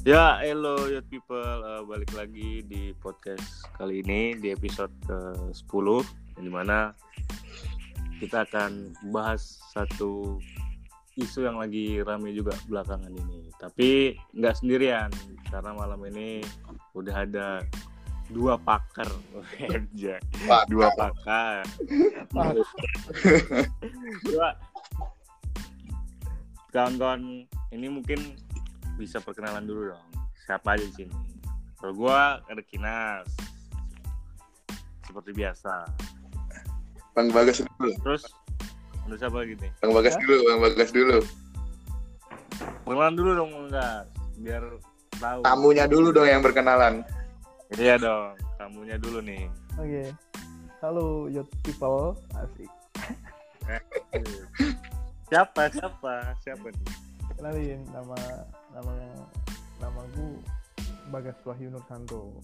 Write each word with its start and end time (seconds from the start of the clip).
Ya, 0.00 0.40
hello 0.40 0.88
youth 0.88 1.04
people, 1.12 1.44
uh, 1.60 1.84
balik 1.84 2.08
lagi 2.16 2.64
di 2.64 2.96
podcast 3.04 3.68
kali 3.76 4.00
ini 4.00 4.32
di 4.32 4.48
episode 4.48 4.88
ke-10 5.04 5.86
di 6.40 6.48
mana 6.48 6.96
kita 8.16 8.48
akan 8.48 8.96
bahas 9.12 9.60
satu 9.76 10.40
isu 11.20 11.44
yang 11.44 11.60
lagi 11.60 12.00
rame 12.00 12.32
juga 12.32 12.56
belakangan 12.64 13.12
ini. 13.12 13.52
Tapi 13.60 14.16
nggak 14.32 14.64
sendirian 14.64 15.12
karena 15.52 15.76
malam 15.76 16.00
ini 16.08 16.40
udah 16.96 17.28
ada 17.28 17.60
dua 18.32 18.56
pakar, 18.56 19.12
aja 19.68 20.16
dua 20.72 20.88
pakar, 20.96 21.60
dua. 24.32 24.48
Kawan-kawan 26.72 27.44
ini 27.76 27.86
mungkin 27.92 28.48
bisa 29.00 29.16
perkenalan 29.24 29.64
dulu 29.64 29.96
dong. 29.96 30.04
Siapa 30.44 30.76
aja 30.76 30.84
di 30.84 30.92
sini? 30.92 31.16
Kalau 31.80 31.96
gua 31.96 32.44
ada 32.44 32.60
Kinas. 32.60 33.24
Seperti 35.08 35.32
biasa. 35.32 35.88
Bang 37.16 37.32
Bagas 37.32 37.64
dulu. 37.64 37.90
Terus 38.04 38.28
ada 39.08 39.16
siapa 39.16 39.40
lagi 39.40 39.56
nih? 39.56 39.72
Bang 39.80 39.96
Bagas 39.96 40.14
dulu, 40.20 40.36
Bang 40.44 40.60
Bagas 40.60 40.90
dulu. 40.92 41.18
Perkenalan 42.84 43.14
dulu 43.16 43.30
dong 43.32 43.52
enggak 43.66 44.04
biar 44.44 44.62
tahu. 45.16 45.40
Tamunya 45.40 45.84
dulu 45.88 46.08
dong 46.12 46.28
yang 46.28 46.44
berkenalan. 46.44 47.00
Iya 47.72 47.96
dong, 47.96 48.36
tamunya 48.60 49.00
dulu 49.00 49.24
nih. 49.24 49.48
Oke. 49.80 50.12
Halo 50.84 51.28
youth 51.28 51.50
people, 51.64 52.16
asik. 52.36 52.70
Siapa? 55.30 55.70
Siapa? 55.70 56.34
Siapa 56.42 56.66
nih? 56.68 56.86
Kenalin 57.38 57.80
nama 57.94 58.18
nama 58.70 58.92
nama 59.82 60.00
gue 60.14 60.38
Bagas 61.10 61.38
Wahyu 61.42 61.74
Nursanto. 61.74 62.38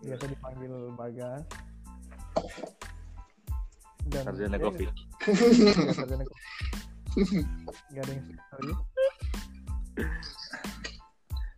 Biasa 0.00 0.24
dipanggil 0.26 0.72
Bagas. 0.96 1.44
Dan 4.08 4.22
Sarjana 4.26 4.58
kopi. 4.58 4.84
iya, 4.88 5.92
sarjana 5.94 6.24
kopi. 6.24 6.42
Gak 7.92 8.02
ada 8.02 8.12
yang 8.16 8.26
ya. 8.32 8.40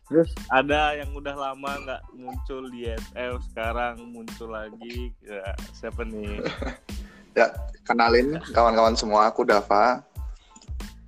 Terus 0.04 0.30
ada 0.52 0.80
yang 1.00 1.10
udah 1.16 1.32
lama 1.32 1.70
nggak 1.80 2.02
muncul 2.12 2.68
di 2.68 2.92
SF 2.92 3.40
sekarang 3.50 4.04
muncul 4.12 4.52
lagi. 4.52 5.14
Ya, 5.24 5.54
siapa 5.72 6.04
nih? 6.04 6.42
Ya, 7.34 7.50
kenalin 7.82 8.38
kawan-kawan 8.54 8.94
semua, 8.94 9.26
aku 9.26 9.42
Dava. 9.42 10.06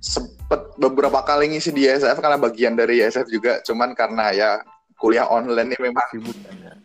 Sempet 0.07 0.61
beberapa 0.79 1.19
kali 1.27 1.51
ngisi 1.51 1.75
di 1.75 1.83
SF 1.83 2.23
karena 2.23 2.39
bagian 2.39 2.79
dari 2.79 3.03
SF 3.03 3.27
juga, 3.27 3.59
cuman 3.67 3.91
karena 3.91 4.31
ya 4.31 4.51
kuliah 4.95 5.27
online 5.27 5.75
ini 5.75 5.91
memang 5.91 6.07
Sibuk 6.15 6.37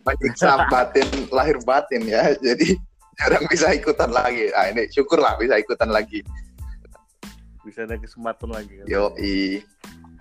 menyiksa 0.02 0.66
batin, 0.66 1.06
lahir 1.30 1.56
batin 1.62 2.02
ya, 2.02 2.34
jadi 2.42 2.74
jarang 3.22 3.46
bisa 3.46 3.70
ikutan 3.70 4.10
lagi. 4.10 4.50
Ah 4.58 4.68
ini 4.68 4.90
syukurlah 4.90 5.38
bisa 5.38 5.54
ikutan 5.56 5.94
lagi. 5.94 6.26
Bisa 7.62 7.86
ada 7.86 7.94
kesempatan 7.94 8.50
lagi. 8.50 8.82
kan? 8.82 8.86
Yoi. 8.90 9.62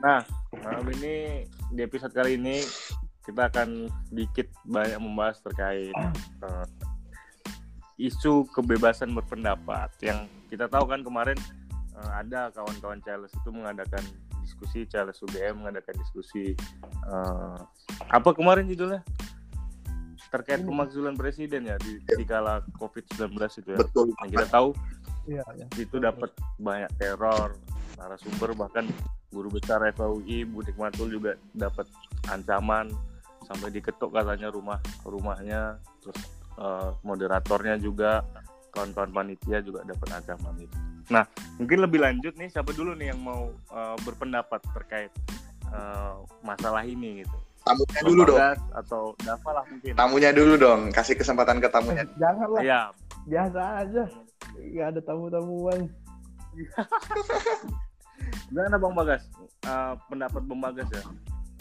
Nah, 0.06 0.22
malam 0.62 0.86
ini 1.02 1.46
di 1.74 1.82
episode 1.82 2.14
kali 2.14 2.38
ini 2.38 2.62
kita 3.26 3.50
akan 3.50 3.90
sedikit 4.10 4.50
banyak 4.66 5.02
membahas 5.02 5.42
terkait 5.42 5.94
eh, 6.46 6.66
isu 8.02 8.50
kebebasan 8.50 9.14
berpendapat 9.14 9.90
yang 10.02 10.26
kita 10.50 10.66
tahu 10.66 10.90
kan 10.90 11.06
kemarin 11.06 11.38
eh, 12.02 12.12
ada 12.12 12.50
kawan-kawan 12.52 13.00
Charles 13.06 13.32
itu 13.32 13.50
mengadakan 13.54 14.04
diskusi 14.42 14.90
Charles 14.90 15.22
UGM 15.22 15.62
mengadakan 15.62 15.96
diskusi 16.02 16.58
eh, 17.06 17.58
apa 18.10 18.30
kemarin 18.34 18.66
judulnya 18.66 19.06
terkait 20.32 20.64
pemakzulan 20.64 21.14
presiden 21.20 21.68
ya 21.68 21.76
di, 21.84 22.00
di 22.00 22.24
kala 22.24 22.64
COVID-19 22.80 23.36
itu 23.36 23.70
ya. 23.76 23.80
Betul. 23.84 24.16
Yang 24.24 24.30
kita 24.32 24.48
tahu 24.48 24.70
Iya, 25.30 25.46
ya. 25.54 25.68
itu 25.78 26.02
dapat 26.02 26.34
banyak 26.58 26.90
teror 26.98 27.54
narasumber 28.00 28.58
bahkan 28.58 28.90
guru 29.30 29.54
besar 29.54 29.86
FAUI 29.94 30.50
Budik 30.50 30.74
Matul 30.82 31.14
juga 31.14 31.38
dapat 31.54 31.86
ancaman 32.26 32.90
sampai 33.46 33.70
diketuk 33.70 34.10
katanya 34.10 34.50
rumah 34.50 34.82
rumahnya 35.06 35.78
terus 36.02 36.18
eh, 36.58 36.90
moderatornya 37.06 37.78
juga 37.78 38.26
kawan-kawan 38.72 39.12
panitia 39.12 39.60
juga 39.62 39.84
dapat 39.84 40.08
ancaman 40.18 40.56
itu. 40.58 40.78
Nah 41.12 41.28
mungkin 41.60 41.78
lebih 41.84 42.00
lanjut 42.02 42.34
nih 42.40 42.50
siapa 42.50 42.72
dulu 42.72 42.96
nih 42.96 43.12
yang 43.12 43.22
mau 43.22 43.52
eh, 43.52 43.96
berpendapat 44.08 44.64
terkait 44.74 45.12
eh, 45.70 46.14
masalah 46.42 46.82
ini 46.88 47.22
gitu. 47.24 47.38
Tamunya 47.62 48.02
dulu 48.02 48.22
dong. 48.26 48.40
Bagas 48.42 48.60
atau 48.74 49.04
Dava 49.22 49.50
lah 49.54 49.66
mungkin. 49.70 49.94
Tamunya 49.94 50.32
dulu 50.34 50.54
dong. 50.58 50.82
Kasih 50.90 51.14
kesempatan 51.14 51.62
ke 51.62 51.70
tamunya. 51.70 52.10
Janganlah, 52.22 52.62
Iya. 52.66 52.82
biasa 53.30 53.62
aja. 53.86 54.04
Gak 54.58 54.88
ada 54.98 55.02
tamu-tamuan. 55.06 55.80
Gimana 58.50 58.76
Bang 58.82 58.98
Bagas? 58.98 59.30
Eh, 59.62 59.94
pendapat 60.10 60.42
Bang 60.50 60.62
Bagas 60.62 60.90
ya. 60.90 61.04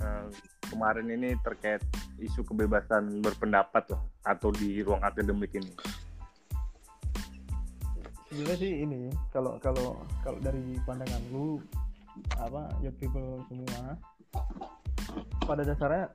Eh, 0.00 0.25
kemarin 0.72 1.06
ini 1.12 1.37
terkait 1.44 1.84
isu 2.16 2.41
kebebasan 2.48 3.21
berpendapat 3.21 3.92
lah 3.92 4.00
atau 4.25 4.48
di 4.48 4.81
ruang 4.81 5.04
akademik 5.04 5.53
ini. 5.53 5.69
Sebenarnya 8.30 8.58
sih 8.62 8.72
ini 8.86 9.10
kalau 9.34 9.58
kalau 9.58 9.98
kalau 10.22 10.38
dari 10.38 10.78
pandangan 10.86 11.18
lu 11.34 11.58
apa 12.38 12.70
youth 12.78 12.94
people 13.02 13.42
semua 13.50 13.98
pada 15.42 15.66
dasarnya 15.66 16.06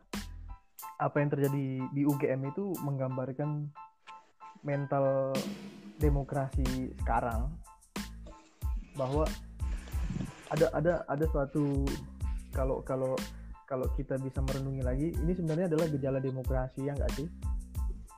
apa 0.95 1.15
yang 1.19 1.29
terjadi 1.31 1.65
di 1.91 2.01
UGM 2.07 2.55
itu 2.55 2.71
menggambarkan 2.87 3.67
mental 4.63 5.35
demokrasi 5.99 6.95
sekarang 7.03 7.51
bahwa 8.95 9.27
ada 10.55 10.71
ada 10.71 10.93
ada 11.11 11.25
suatu 11.27 11.83
kalau 12.55 12.79
kalau 12.87 13.19
kalau 13.67 13.87
kita 13.99 14.15
bisa 14.23 14.39
merenungi 14.39 14.81
lagi 14.87 15.07
ini 15.11 15.35
sebenarnya 15.35 15.67
adalah 15.67 15.87
gejala 15.91 16.19
demokrasi 16.23 16.87
ya 16.87 16.95
nggak 16.95 17.11
sih 17.19 17.27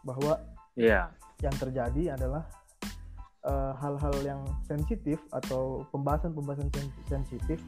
bahwa 0.05 0.37
Iya. 0.77 1.09
yang 1.41 1.55
terjadi 1.57 2.13
adalah 2.13 2.45
eh, 3.47 3.71
hal-hal 3.79 4.15
yang 4.21 4.41
sensitif 4.67 5.17
atau 5.31 5.87
pembahasan-pembahasan 5.95 6.67
sen- 6.75 6.93
sensitif 7.07 7.59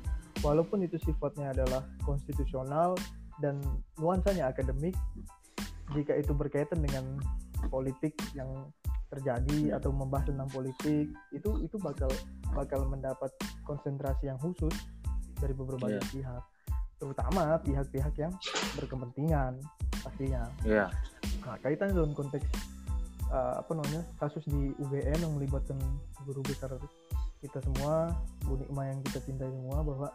walaupun 0.44 0.84
itu 0.84 1.00
sifatnya 1.00 1.56
adalah 1.56 1.84
konstitusional 2.04 2.96
dan 3.40 3.60
nuansanya 3.96 4.52
akademik 4.52 4.96
jika 5.96 6.14
itu 6.20 6.36
berkaitan 6.36 6.84
dengan 6.84 7.18
politik 7.72 8.14
yang 8.36 8.48
terjadi 9.10 9.74
atau 9.82 9.90
membahas 9.90 10.30
tentang 10.30 10.50
politik 10.54 11.10
itu 11.34 11.50
itu 11.66 11.76
bakal 11.82 12.12
bakal 12.54 12.86
mendapat 12.86 13.34
konsentrasi 13.66 14.30
yang 14.30 14.38
khusus 14.38 14.72
dari 15.42 15.56
beberapa 15.58 15.90
Iya. 15.90 16.04
pihak 16.14 16.44
terutama 17.00 17.58
pihak-pihak 17.64 18.14
yang 18.20 18.34
berkepentingan 18.78 19.58
pastinya 20.04 20.46
Iya. 20.62 20.92
Nah, 21.42 21.58
kaitan 21.64 21.96
dalam 21.96 22.12
konteks 22.14 22.46
uh, 23.32 23.62
apa 23.62 23.72
namanya 23.74 24.04
kasus 24.18 24.44
di 24.46 24.74
UGM 24.78 25.20
yang 25.22 25.34
melibatkan 25.38 25.78
guru 26.26 26.42
besar 26.46 26.74
kita 27.40 27.64
semua, 27.64 28.12
Bu 28.44 28.60
Nikma 28.60 28.92
yang 28.92 29.00
kita 29.08 29.24
cintai 29.24 29.48
semua 29.48 29.80
bahwa 29.80 30.08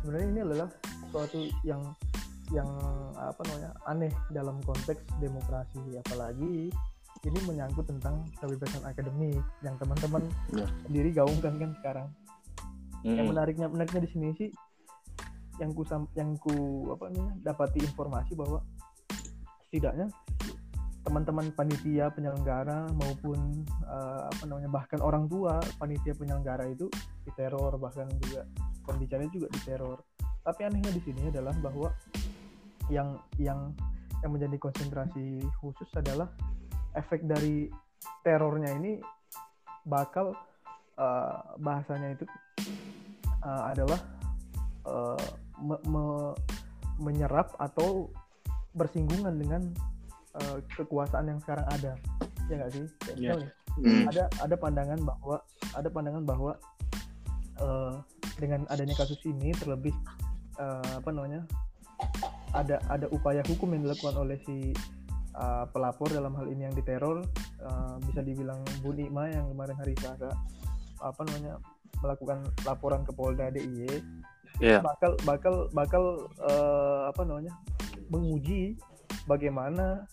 sebenarnya 0.00 0.28
ini 0.32 0.40
adalah 0.40 0.68
suatu 1.12 1.44
yang 1.62 1.82
yang 2.54 2.68
apa 3.18 3.42
namanya 3.50 3.70
aneh 3.90 4.12
dalam 4.30 4.62
konteks 4.62 5.02
demokrasi 5.18 5.82
apalagi 5.98 6.70
ini 7.26 7.38
menyangkut 7.42 7.90
tentang 7.90 8.22
kebebasan 8.38 8.86
akademik 8.86 9.42
yang 9.66 9.74
teman-teman 9.82 10.22
Ya. 10.54 10.66
sendiri 10.86 11.10
gaungkan 11.10 11.58
kan 11.58 11.70
sekarang. 11.82 12.08
Yang 13.02 13.26
Mm. 13.26 13.30
menariknya 13.34 13.66
menariknya 13.66 14.00
di 14.06 14.10
sini 14.14 14.28
sih 14.38 14.48
yang 15.58 15.72
ku 15.74 15.82
yang 16.14 16.30
ku 16.38 16.54
apa 16.94 17.10
namanya 17.10 17.34
dapati 17.52 17.82
informasi 17.82 18.32
bahwa 18.38 18.62
setidaknya 19.66 20.06
teman-teman 21.06 21.54
panitia 21.54 22.10
penyelenggara 22.10 22.90
maupun 22.98 23.62
eh, 23.86 24.22
apa 24.26 24.42
namanya 24.42 24.66
bahkan 24.66 24.98
orang 24.98 25.30
tua 25.30 25.62
panitia 25.78 26.18
penyelenggara 26.18 26.66
itu 26.66 26.90
diteror 27.22 27.78
bahkan 27.78 28.10
juga 28.26 28.42
pembicaranya 28.82 29.30
juga 29.30 29.46
diteror. 29.54 30.02
Tapi 30.42 30.60
anehnya 30.66 30.90
di 30.90 31.02
sini 31.06 31.30
adalah 31.30 31.54
bahwa 31.62 31.94
yang 32.90 33.22
yang 33.38 33.70
yang 34.26 34.30
menjadi 34.34 34.58
konsentrasi 34.58 35.46
khusus 35.62 35.86
adalah 35.94 36.26
efek 36.98 37.22
dari 37.22 37.70
terornya 38.26 38.74
ini 38.74 38.98
bakal 39.86 40.34
eh, 40.98 41.38
bahasanya 41.62 42.18
itu 42.18 42.26
eh, 43.46 43.62
adalah 43.70 44.02
eh, 44.90 45.26
me- 45.62 45.84
me- 45.86 46.34
menyerap 46.98 47.54
atau 47.62 48.10
bersinggungan 48.74 49.38
dengan 49.38 49.62
eh, 50.36 50.58
kekuasaan 50.76 51.26
yang 51.28 51.40
sekarang 51.40 51.66
ada 51.68 51.92
ya 52.46 52.54
nggak 52.60 52.72
sih 52.72 52.84
Kayak 53.02 53.16
Iya. 53.18 53.30
misalnya, 53.34 53.50
Hmm. 53.76 54.08
ada 54.08 54.24
ada 54.40 54.56
pandangan 54.56 55.00
bahwa 55.04 55.36
ada 55.76 55.88
pandangan 55.92 56.24
bahwa 56.24 56.52
eh, 57.60 57.94
dengan 58.40 58.64
adanya 58.72 58.96
kasus 58.96 59.20
ini 59.28 59.52
terlebih 59.52 59.92
eh, 60.56 60.92
apa 60.96 61.10
namanya 61.12 61.44
ada 62.56 62.80
ada 62.88 63.04
upaya 63.12 63.44
hukum 63.44 63.72
yang 63.76 63.84
dilakukan 63.84 64.16
oleh 64.16 64.40
si 64.44 64.72
uh, 65.36 65.64
pelapor 65.68 66.08
dalam 66.08 66.32
hal 66.36 66.48
ini 66.48 66.64
yang 66.68 66.76
diteror 66.76 67.20
uh, 67.60 67.96
bisa 68.00 68.24
dibilang 68.24 68.60
Bu 68.80 68.96
Nikma 68.96 69.28
yang 69.28 69.52
kemarin 69.52 69.76
hari 69.76 69.92
Selasa 70.00 70.32
apa 71.00 71.20
namanya 71.28 71.60
melakukan 72.00 72.48
laporan 72.64 73.04
ke 73.04 73.12
Polda 73.12 73.52
DIY 73.52 74.00
Iya. 74.56 74.80
bakal 74.80 75.20
bakal 75.28 75.54
bakal 75.76 76.02
uh, 76.40 77.12
apa 77.12 77.28
namanya 77.28 77.52
menguji 78.08 78.80
bagaimana 79.28 80.08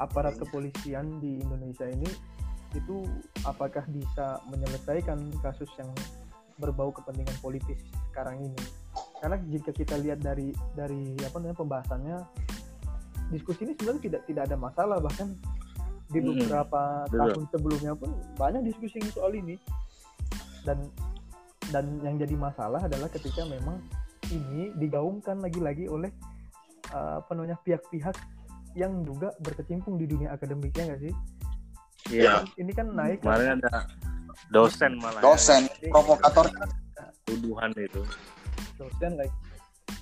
aparat 0.00 0.40
kepolisian 0.40 1.20
di 1.20 1.38
Indonesia 1.44 1.84
ini 1.84 2.08
itu 2.72 3.04
apakah 3.44 3.84
bisa 3.90 4.40
menyelesaikan 4.48 5.18
kasus 5.44 5.68
yang 5.76 5.90
berbau 6.60 6.92
kepentingan 6.92 7.36
politis 7.40 7.80
sekarang 8.12 8.40
ini 8.40 8.62
karena 9.20 9.36
jika 9.48 9.70
kita 9.72 9.96
lihat 10.00 10.20
dari 10.20 10.52
dari 10.76 11.16
apa 11.24 11.36
namanya 11.40 11.56
pembahasannya 11.56 12.16
diskusi 13.32 13.64
ini 13.68 13.72
sebenarnya 13.76 14.02
tidak 14.08 14.22
tidak 14.28 14.42
ada 14.48 14.56
masalah 14.56 14.96
bahkan 15.00 15.34
di 16.10 16.18
Mm-mm. 16.18 16.36
beberapa 16.36 17.06
Betul. 17.06 17.18
tahun 17.18 17.44
sebelumnya 17.54 17.92
pun 17.94 18.10
banyak 18.36 18.62
diskusi 18.66 18.98
soal 19.14 19.32
ini 19.32 19.56
dan 20.66 20.78
dan 21.70 21.86
yang 22.02 22.18
jadi 22.18 22.34
masalah 22.34 22.82
adalah 22.82 23.06
ketika 23.08 23.46
memang 23.46 23.78
ini 24.30 24.74
digaungkan 24.78 25.38
lagi-lagi 25.38 25.86
oleh 25.86 26.10
uh, 26.90 27.22
apa 27.22 27.30
namanya 27.34 27.58
pihak-pihak 27.62 28.14
yang 28.72 29.02
juga 29.02 29.34
berkecimpung 29.40 29.96
di 29.96 30.06
dunia 30.06 30.32
akademik 30.32 30.72
ya 30.72 30.88
nggak 30.88 31.02
sih? 31.02 31.14
Iya. 32.10 32.44
Ini 32.56 32.72
kan 32.72 32.86
naik 32.90 33.20
Kemarin 33.20 33.60
ada 33.60 33.84
dosen 34.48 34.96
malah. 34.98 35.20
ya, 35.20 35.24
Dosen, 35.24 35.62
provokator. 35.88 36.46
tuduhan 37.24 37.70
itu. 37.76 38.02
dosen 38.74 39.14
like 39.14 39.30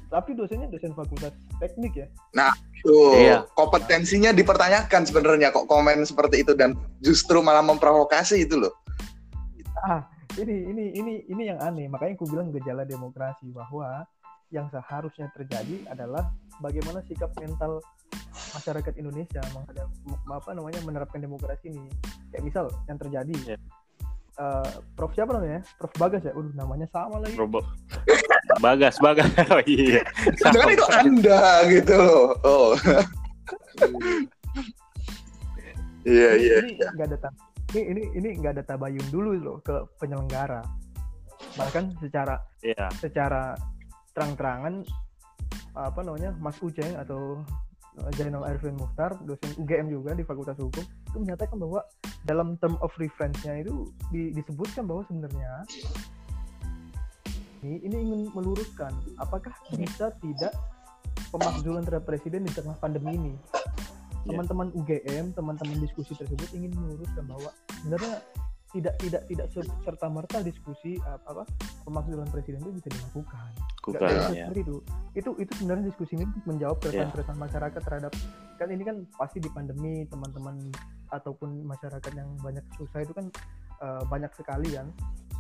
tapi 0.09 0.33
dosennya 0.33 0.71
dosen 0.71 0.95
fakultas 0.95 1.35
teknik 1.61 1.93
ya 1.95 2.07
Tuh, 2.81 3.13
Iya. 3.13 3.45
kompetensinya 3.53 4.31
dipertanyakan 4.31 5.05
sebenarnya 5.05 5.51
kok 5.51 5.67
komen 5.67 6.07
seperti 6.07 6.47
itu 6.47 6.55
dan 6.55 6.73
justru 7.03 7.43
malah 7.43 7.61
memprovokasi 7.61 8.47
itu 8.47 8.57
loh. 8.57 8.73
ah 9.85 10.07
ini 10.39 10.65
ini 10.65 10.85
ini 10.95 11.15
ini 11.27 11.43
yang 11.45 11.59
aneh 11.59 11.87
makanya 11.87 12.17
aku 12.17 12.27
bilang 12.27 12.49
gejala 12.51 12.83
demokrasi 12.83 13.51
bahwa 13.51 14.07
yang 14.49 14.71
seharusnya 14.71 15.29
terjadi 15.35 15.85
adalah 15.87 16.31
bagaimana 16.59 17.03
sikap 17.05 17.29
mental 17.37 17.83
masyarakat 18.31 18.95
Indonesia 18.97 19.43
menghadap 19.53 19.89
apa 20.29 20.51
namanya 20.53 20.81
menerapkan 20.83 21.19
demokrasi 21.19 21.73
ini 21.73 21.89
kayak 22.31 22.45
misal 22.45 22.69
yang 22.87 22.97
terjadi 22.97 23.35
Iya. 23.45 23.57
eh, 24.39 24.71
Prof 24.95 25.11
siapa 25.13 25.35
namanya 25.35 25.61
Prof 25.77 25.93
Bagas 25.97 26.23
ya 26.23 26.33
Udah 26.33 26.55
namanya 26.55 26.87
sama 26.89 27.19
lagi 27.19 27.35
Robo. 27.35 27.61
Bagas, 28.65 28.97
Bagas. 28.99 29.29
Oh 29.53 29.63
iya. 29.67 30.01
Jangan 30.41 30.69
itu 30.73 30.87
Anda 30.89 31.43
gitu 31.69 31.95
loh. 31.95 32.29
Oh. 32.43 32.73
Iya, 36.09 36.31
iya. 36.41 36.55
ini 36.65 36.73
nggak 36.81 37.07
ada 37.13 37.19
tab- 37.21 37.41
ini 37.75 37.81
ini 37.93 38.03
ini 38.17 38.29
nggak 38.41 38.53
ada 38.57 38.65
tabayun 38.65 39.07
dulu 39.13 39.37
loh 39.37 39.57
ke 39.61 39.77
penyelenggara 40.01 40.65
bahkan 41.53 41.93
secara 42.01 42.41
Iya. 42.65 42.89
secara 42.97 43.53
terang-terangan 44.17 44.89
apa 45.77 46.01
namanya 46.01 46.33
Mas 46.41 46.57
Uceng 46.59 46.97
atau 46.97 47.45
uh, 47.45 47.68
Zainal 48.17 48.45
Arifin 48.47 48.77
Mukhtar 48.79 49.17
dosen 49.25 49.51
UGM 49.59 49.91
juga 49.93 50.15
di 50.15 50.23
Fakultas 50.23 50.59
Hukum 50.59 50.85
itu 50.85 51.17
menyatakan 51.19 51.57
bahwa 51.59 51.85
dalam 52.25 52.57
term 52.59 52.79
of 52.85 52.93
reference-nya 52.97 53.63
itu 53.63 53.91
di- 54.13 54.33
disebutkan 54.35 54.85
bahwa 54.87 55.03
sebenarnya 55.07 55.67
ini, 57.67 57.83
ini 57.83 57.97
ingin 57.97 58.21
meluruskan 58.33 58.95
apakah 59.19 59.51
bisa 59.75 60.15
tidak 60.23 60.55
pemakzulan 61.35 61.83
terhadap 61.83 62.07
presiden 62.07 62.47
di 62.47 62.53
tengah 62.55 62.79
pandemi 62.79 63.19
ini. 63.19 63.35
Iya. 64.27 64.35
teman-teman 64.35 64.69
UGM 64.75 65.25
teman-teman 65.33 65.79
diskusi 65.81 66.13
tersebut 66.13 66.53
ingin 66.53 66.75
meluruskan 66.75 67.25
bahwa 67.25 67.49
sebenarnya 67.81 68.21
tidak 68.77 68.95
tidak 69.01 69.23
tidak 69.25 69.47
serta 69.81 70.07
merta 70.13 70.45
diskusi 70.45 71.01
apa, 71.01 71.41
apa 71.41 71.45
pemakzulan 71.89 72.29
presiden 72.29 72.61
itu 72.61 72.73
bisa 72.77 72.89
dilakukan 72.93 73.53
Nggak 73.89 74.01
Bukan 74.01 74.17
bisa 74.17 74.31
ya. 74.31 74.47
seperti 74.47 74.61
itu. 74.61 74.77
Itu 75.17 75.31
itu 75.41 75.53
sebenarnya 75.59 75.85
diskusi 75.89 76.13
ini 76.15 76.25
untuk 76.29 76.45
menjawab 76.47 76.77
keresahan-keresahan 76.85 77.41
masyarakat 77.41 77.81
terhadap 77.81 78.13
kan 78.59 78.69
ini 78.75 78.83
kan 78.83 78.97
pasti 79.15 79.39
di 79.39 79.51
pandemi 79.55 80.03
teman-teman 80.11 80.55
ataupun 81.15 81.63
masyarakat 81.63 82.13
yang 82.13 82.29
banyak 82.43 82.65
susah 82.77 83.01
itu 83.07 83.13
kan 83.15 83.27
eh, 83.81 84.03
banyak 84.11 84.33
sekali 84.35 84.75
kan 84.75 84.91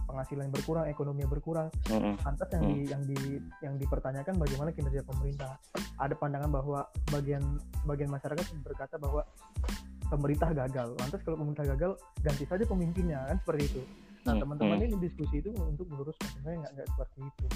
penghasilan 0.08 0.48
yang 0.48 0.54
berkurang, 0.56 0.84
ekonomi 0.88 1.20
yang 1.20 1.32
berkurang. 1.32 1.68
Mm-mm. 1.92 2.16
Lantas 2.24 2.48
yang 2.56 2.64
di 2.64 2.78
yang 2.88 3.02
di 3.04 3.18
yang 3.60 3.74
dipertanyakan 3.76 4.40
bagaimana 4.40 4.72
kinerja 4.72 5.04
pemerintah. 5.04 5.60
Ada 6.00 6.16
pandangan 6.16 6.48
bahwa 6.48 6.88
bagian 7.12 7.44
bagian 7.84 8.08
masyarakat 8.08 8.44
berkata 8.64 8.96
bahwa 8.96 9.28
pemerintah 10.08 10.48
gagal. 10.56 10.96
Lantas 10.96 11.20
kalau 11.20 11.36
pemerintah 11.36 11.68
gagal 11.76 12.00
ganti 12.24 12.44
saja 12.48 12.64
pemimpinnya 12.64 13.28
kan 13.28 13.36
seperti 13.44 13.62
itu. 13.68 13.82
Nah 14.28 14.36
Hmm, 14.36 14.42
teman-teman 14.44 14.76
hmm. 14.76 14.86
ini 14.92 14.96
diskusi 15.00 15.40
itu 15.40 15.48
untuk 15.56 15.88
meluruskan 15.88 16.28
sebenarnya 16.36 16.68
nggak 16.68 16.72
nggak 16.76 16.88
seperti 16.92 17.18
itu 17.24 17.46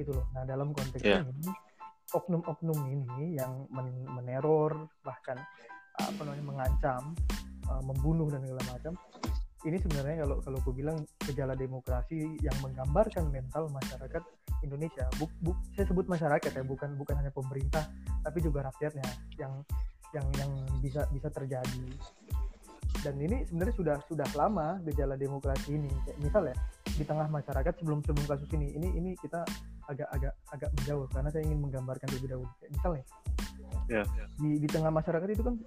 gitu 0.00 0.10
loh. 0.16 0.24
Nah 0.32 0.42
dalam 0.48 0.72
konteks 0.72 1.04
Iya. 1.04 1.20
ini 1.20 1.52
oknum-oknum 2.16 2.78
ini 2.88 3.36
yang 3.36 3.68
men- 3.68 4.08
meneror 4.08 4.88
bahkan 5.04 5.36
apa 6.00 6.20
namanya 6.24 6.44
mengancam, 6.48 7.12
uh, 7.68 7.82
membunuh 7.84 8.32
dan 8.32 8.40
segala 8.40 8.64
macam. 8.72 8.96
Ini 9.64 9.76
sebenarnya 9.80 10.24
kalau 10.24 10.36
kalau 10.40 10.56
aku 10.60 10.72
bilang 10.72 10.96
gejala 11.24 11.52
demokrasi 11.56 12.40
yang 12.40 12.56
menggambarkan 12.64 13.28
mental 13.28 13.68
masyarakat 13.68 14.22
Indonesia. 14.64 15.04
Buk, 15.20 15.28
buk, 15.44 15.56
saya 15.76 15.84
sebut 15.88 16.08
masyarakat 16.08 16.50
ya, 16.52 16.64
bukan 16.64 16.96
bukan 16.96 17.20
hanya 17.20 17.32
pemerintah, 17.32 17.84
tapi 18.24 18.40
juga 18.40 18.64
rakyatnya 18.72 19.04
yang 19.36 19.52
yang 20.12 20.26
yang 20.40 20.50
bisa 20.80 21.04
bisa 21.12 21.28
terjadi. 21.28 21.84
Dan 23.04 23.20
ini 23.20 23.44
sebenarnya 23.44 23.74
sudah 23.76 23.96
sudah 24.08 24.24
lama 24.32 24.80
gejala 24.88 25.14
demokrasi 25.14 25.76
ini. 25.76 25.92
Kayak 26.08 26.18
misal 26.24 26.42
ya 26.48 26.56
di 26.88 27.04
tengah 27.04 27.28
masyarakat 27.28 27.72
sebelum 27.76 28.00
sebelum 28.00 28.24
kasus 28.24 28.48
ini, 28.56 28.72
ini 28.72 28.88
ini 28.96 29.10
kita 29.20 29.44
agak 29.84 30.08
agak 30.10 30.32
agak 30.48 30.70
menjauh 30.80 31.04
karena 31.12 31.28
saya 31.28 31.42
ingin 31.44 31.60
menggambarkan 31.60 32.08
lebih 32.16 32.28
dahulu. 32.32 32.48
Kayak 32.58 32.72
misalnya 32.72 33.04
Ya. 33.84 34.00
di 34.40 34.56
di 34.56 34.64
tengah 34.64 34.88
masyarakat 34.88 35.28
itu 35.28 35.44
kan 35.44 35.60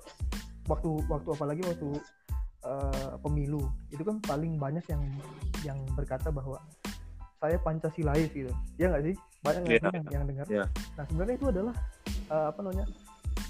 waktu 0.66 0.90
waktu 1.06 1.30
apalagi 1.32 1.62
waktu 1.62 1.90
eh, 2.66 3.14
pemilu 3.22 3.62
itu 3.94 4.02
kan 4.02 4.18
paling 4.20 4.58
banyak 4.58 4.82
yang 4.90 5.02
yang 5.62 5.78
berkata 5.94 6.34
bahwa 6.34 6.58
saya 7.38 7.62
pancasilais 7.62 8.34
gitu 8.34 8.50
ya 8.76 8.90
nggak 8.90 9.04
sih 9.06 9.16
banyak 9.46 9.62
Iya. 9.64 9.78
sih 9.78 9.86
yang, 9.86 10.06
yang 10.10 10.24
dengar 10.26 10.46
Iya. 10.50 10.66
nah 10.98 11.04
sebenarnya 11.06 11.36
itu 11.38 11.48
adalah 11.48 11.74
eh, 12.28 12.46
apa 12.50 12.60
namanya 12.66 12.86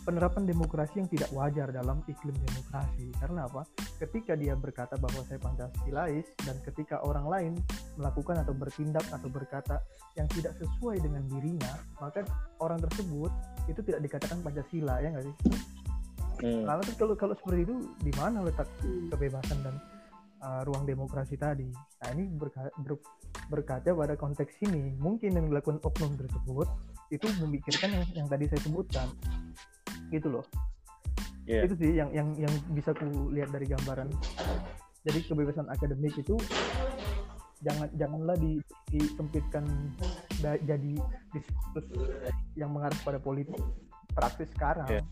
penerapan 0.08 0.48
demokrasi 0.48 1.04
yang 1.04 1.12
tidak 1.12 1.28
wajar 1.36 1.68
dalam 1.68 2.00
iklim 2.08 2.32
demokrasi. 2.32 3.12
Karena 3.20 3.44
apa? 3.44 3.68
Ketika 4.00 4.40
dia 4.40 4.56
berkata 4.56 4.96
bahwa 4.96 5.20
saya 5.28 5.36
pancasilais 5.44 6.32
dan 6.48 6.56
ketika 6.64 7.04
orang 7.04 7.28
lain 7.28 7.54
melakukan 8.00 8.40
atau 8.40 8.56
bertindak 8.56 9.04
atau 9.12 9.28
berkata 9.28 9.84
yang 10.16 10.32
tidak 10.32 10.56
sesuai 10.56 11.04
dengan 11.04 11.28
dirinya 11.28 11.76
maka 12.00 12.24
orang 12.64 12.80
tersebut 12.80 13.30
itu 13.68 13.84
tidak 13.84 14.00
dikatakan 14.08 14.40
pancasila 14.40 15.04
ya 15.04 15.12
nggak 15.12 15.28
sih? 15.28 15.36
Hmm. 16.38 16.64
Nah, 16.64 16.80
terus 16.80 16.96
kalau 16.96 17.16
kalau 17.18 17.36
seperti 17.36 17.68
itu 17.68 17.76
di 18.00 18.14
mana 18.16 18.46
letak 18.46 18.70
kebebasan 19.12 19.60
dan 19.66 19.76
uh, 20.40 20.62
ruang 20.64 20.86
demokrasi 20.86 21.36
tadi? 21.36 21.68
Nah, 21.74 22.10
ini 22.14 22.30
berka- 22.30 22.72
ber- 22.80 23.04
berkaca 23.50 23.90
pada 23.92 24.14
konteks 24.14 24.62
ini, 24.64 24.94
mungkin 25.02 25.34
yang 25.34 25.50
dilakukan 25.50 25.82
oknum 25.82 26.14
tersebut 26.14 26.70
itu 27.10 27.26
memikirkan 27.42 27.90
yang, 27.90 28.06
yang 28.14 28.28
tadi 28.30 28.46
saya 28.46 28.62
sebutkan, 28.62 29.08
gitu 30.12 30.28
loh. 30.40 30.46
Iya. 31.48 31.64
Itu 31.64 31.76
sih 31.80 31.96
yang 31.96 32.12
yang 32.12 32.30
yang 32.36 32.54
bisa 32.76 32.92
ku 32.92 33.32
lihat 33.32 33.50
dari 33.56 33.66
gambaran. 33.68 34.12
Jadi 35.08 35.20
kebebasan 35.24 35.72
akademik 35.72 36.20
itu 36.20 36.36
jangan 37.64 37.88
janganlah 37.98 38.36
di, 38.38 38.60
disempitkan 38.92 39.66
da- 40.44 40.62
jadi 40.68 40.94
diskursus 41.32 41.90
yang 42.60 42.76
mengarah 42.76 43.00
pada 43.02 43.18
politik 43.18 43.56
praktis 44.12 44.52
sekarang. 44.54 44.88
Iya. 44.92 45.04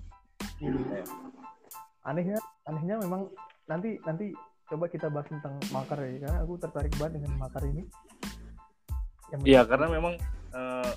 Gitu. 0.59 0.79
Anehnya, 2.05 2.37
anehnya 2.69 3.01
memang 3.01 3.31
nanti 3.65 3.97
nanti 4.05 4.29
coba 4.69 4.85
kita 4.91 5.09
bahas 5.09 5.25
tentang 5.29 5.57
makar 5.73 5.97
ya, 6.05 6.21
karena 6.25 6.37
aku 6.45 6.53
tertarik 6.61 6.93
banget 7.01 7.21
dengan 7.21 7.33
makar 7.39 7.63
ini. 7.65 7.87
Yang 9.33 9.41
Iya, 9.45 9.61
karena 9.65 9.87
memang 9.89 10.13
eh, 10.53 10.91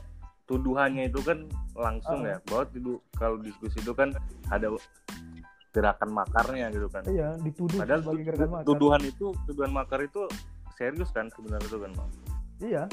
tuduhannya 0.49 1.07
itu 1.07 1.21
kan 1.21 1.45
langsung 1.77 2.25
Ah. 2.25 2.35
ya, 2.35 2.37
bahwa 2.43 2.65
tuduh 2.67 2.97
kalau 3.15 3.37
diskusi 3.39 3.79
itu 3.79 3.93
kan 3.93 4.11
ada 4.49 4.73
gerakan 5.71 6.11
makarnya 6.11 6.73
gitu 6.73 6.89
kan. 6.89 7.05
Iya, 7.05 7.37
dituduh 7.39 7.77
Padahal 7.77 8.01
sebagai 8.03 8.25
gerakan 8.27 8.49
makar. 8.51 8.67
tuduhan 8.67 9.03
itu, 9.05 9.27
tuduhan 9.45 9.71
makar 9.71 10.01
itu 10.01 10.23
serius 10.75 11.13
kan 11.13 11.29
sebenarnya 11.31 11.69
itu 11.69 11.79
kan, 11.79 11.93
Bang. 11.93 12.11
Iya, 12.59 12.85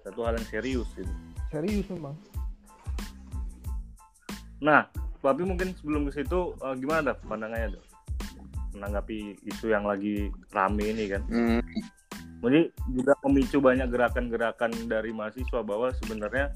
Satu 0.00 0.20
hal 0.20 0.34
yang 0.34 0.48
serius 0.48 0.88
gitu. 0.92 1.12
serius 1.48 1.86
memang. 1.86 2.12
Nah, 4.58 4.88
tapi 5.18 5.42
mungkin 5.42 5.72
sebelum 5.74 6.08
ke 6.08 6.18
situ 6.18 6.40
eh, 6.54 6.74
gimana 6.76 7.12
dah 7.12 7.16
pandangannya 7.22 7.76
dah? 7.76 7.84
menanggapi 8.74 9.38
isu 9.46 9.70
yang 9.70 9.86
lagi 9.86 10.34
rame 10.50 10.82
ini 10.90 11.06
kan. 11.06 11.22
Hmm, 11.30 11.62
Jadi 12.42 12.60
juga 12.92 13.12
memicu 13.24 13.58
banyak 13.62 13.88
gerakan-gerakan 13.88 14.70
dari 14.88 15.10
mahasiswa 15.14 15.60
bahwa 15.64 15.92
sebenarnya 16.00 16.52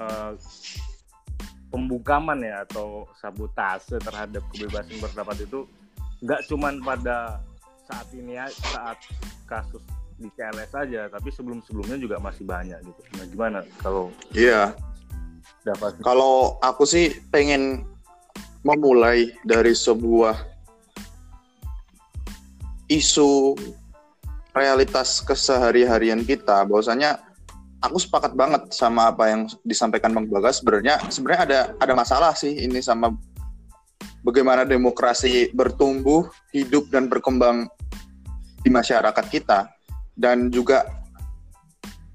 eh, 0.00 0.32
pembungkaman 1.70 2.42
ya 2.42 2.66
atau 2.66 3.06
sabotase 3.22 4.02
terhadap 4.02 4.42
kebebasan 4.50 4.98
berpendapat 4.98 5.46
itu 5.46 5.64
nggak 6.20 6.42
cuman 6.50 6.82
pada 6.84 7.40
saat 7.90 8.08
ini 8.14 8.38
ya, 8.38 8.46
saat 8.70 8.98
kasus 9.50 9.82
di 10.20 10.28
CLS 10.36 10.70
saja, 10.70 11.08
tapi 11.08 11.32
sebelum-sebelumnya 11.32 11.96
juga 11.96 12.20
masih 12.20 12.44
banyak 12.44 12.76
gitu. 12.84 13.00
Nah, 13.16 13.26
gimana 13.26 13.58
kalau 13.80 14.12
Iya. 14.36 14.76
dapat 15.64 15.96
Kalau 16.04 16.60
aku 16.60 16.84
sih 16.88 17.20
pengen 17.32 17.84
memulai 18.64 19.32
dari 19.44 19.72
sebuah 19.72 20.36
isu 22.92 23.56
realitas 24.52 25.22
kesehari-harian 25.22 26.22
kita, 26.26 26.66
bahwasanya 26.66 27.22
aku 27.80 27.96
sepakat 27.96 28.36
banget 28.36 28.68
sama 28.70 29.10
apa 29.10 29.30
yang 29.32 29.48
disampaikan 29.64 30.12
Bang 30.12 30.28
Bagas. 30.28 30.60
Sebenarnya 30.60 31.00
sebenarnya 31.08 31.42
ada 31.46 31.60
ada 31.80 31.92
masalah 31.96 32.32
sih 32.36 32.52
ini 32.64 32.78
sama 32.84 33.14
bagaimana 34.24 34.68
demokrasi 34.68 35.52
bertumbuh, 35.56 36.28
hidup 36.52 36.92
dan 36.92 37.08
berkembang 37.08 37.68
di 38.60 38.68
masyarakat 38.68 39.24
kita 39.32 39.72
dan 40.20 40.52
juga 40.52 40.84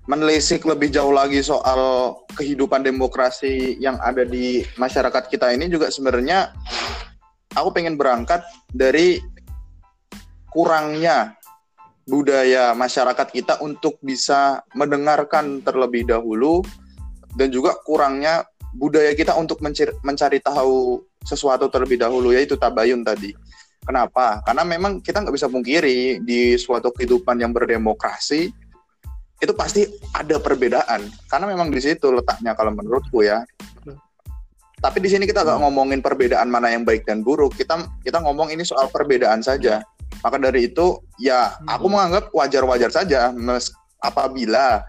menelisik 0.06 0.62
lebih 0.70 0.94
jauh 0.94 1.10
lagi 1.10 1.42
soal 1.42 2.14
kehidupan 2.38 2.86
demokrasi 2.86 3.82
yang 3.82 3.98
ada 4.06 4.22
di 4.22 4.62
masyarakat 4.78 5.34
kita 5.34 5.50
ini 5.50 5.66
juga 5.66 5.90
sebenarnya 5.90 6.54
aku 7.58 7.74
pengen 7.74 7.98
berangkat 7.98 8.46
dari 8.70 9.18
kurangnya 10.54 11.34
budaya 12.06 12.78
masyarakat 12.78 13.28
kita 13.34 13.54
untuk 13.66 13.98
bisa 14.00 14.62
mendengarkan 14.78 15.66
terlebih 15.66 16.06
dahulu 16.06 16.62
dan 17.34 17.50
juga 17.50 17.74
kurangnya 17.82 18.46
budaya 18.78 19.12
kita 19.18 19.34
untuk 19.36 19.60
mencari, 20.06 20.40
tahu 20.40 21.02
sesuatu 21.26 21.66
terlebih 21.68 21.98
dahulu 21.98 22.32
yaitu 22.32 22.54
tabayun 22.56 23.02
tadi. 23.02 23.34
Kenapa? 23.86 24.42
Karena 24.46 24.66
memang 24.66 25.02
kita 25.02 25.22
nggak 25.22 25.36
bisa 25.36 25.50
pungkiri 25.50 26.22
di 26.22 26.58
suatu 26.58 26.90
kehidupan 26.94 27.38
yang 27.42 27.54
berdemokrasi 27.54 28.50
itu 29.36 29.54
pasti 29.54 29.84
ada 30.16 30.40
perbedaan 30.40 31.06
karena 31.28 31.46
memang 31.52 31.68
di 31.68 31.84
situ 31.84 32.10
letaknya 32.10 32.56
kalau 32.58 32.74
menurutku 32.74 33.22
ya. 33.22 33.46
Tapi 34.82 34.98
di 35.02 35.10
sini 35.10 35.26
kita 35.26 35.42
nggak 35.42 35.60
ngomongin 35.66 36.00
perbedaan 36.02 36.50
mana 36.50 36.70
yang 36.70 36.86
baik 36.86 37.06
dan 37.10 37.26
buruk. 37.26 37.58
Kita 37.58 37.78
kita 38.06 38.22
ngomong 38.22 38.54
ini 38.54 38.62
soal 38.62 38.90
perbedaan 38.90 39.42
saja. 39.42 39.82
Maka 40.24 40.38
dari 40.38 40.72
itu 40.72 41.02
ya 41.20 41.58
aku 41.66 41.90
menganggap 41.90 42.32
wajar-wajar 42.32 42.92
saja. 42.92 43.32
Mes, 43.34 43.72
apabila 44.00 44.84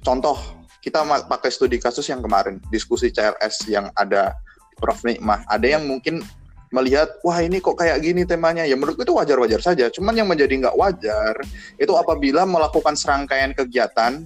contoh 0.00 0.38
kita 0.80 1.04
pakai 1.28 1.50
studi 1.52 1.76
kasus 1.76 2.08
yang 2.08 2.24
kemarin 2.24 2.56
diskusi 2.72 3.12
CLS 3.12 3.68
yang 3.68 3.92
ada 3.92 4.32
Prof 4.80 5.04
Nikmah. 5.04 5.44
Ada 5.44 5.76
yang 5.76 5.84
mungkin 5.84 6.24
melihat 6.72 7.18
wah 7.26 7.36
ini 7.42 7.60
kok 7.60 7.76
kayak 7.76 8.00
gini 8.00 8.24
temanya. 8.24 8.64
Ya 8.64 8.74
menurutku 8.78 9.04
itu 9.04 9.12
wajar-wajar 9.12 9.60
saja. 9.60 9.92
Cuman 9.92 10.16
yang 10.16 10.26
menjadi 10.26 10.56
nggak 10.56 10.76
wajar 10.78 11.34
itu 11.76 11.92
apabila 11.92 12.48
melakukan 12.48 12.96
serangkaian 12.96 13.52
kegiatan 13.52 14.24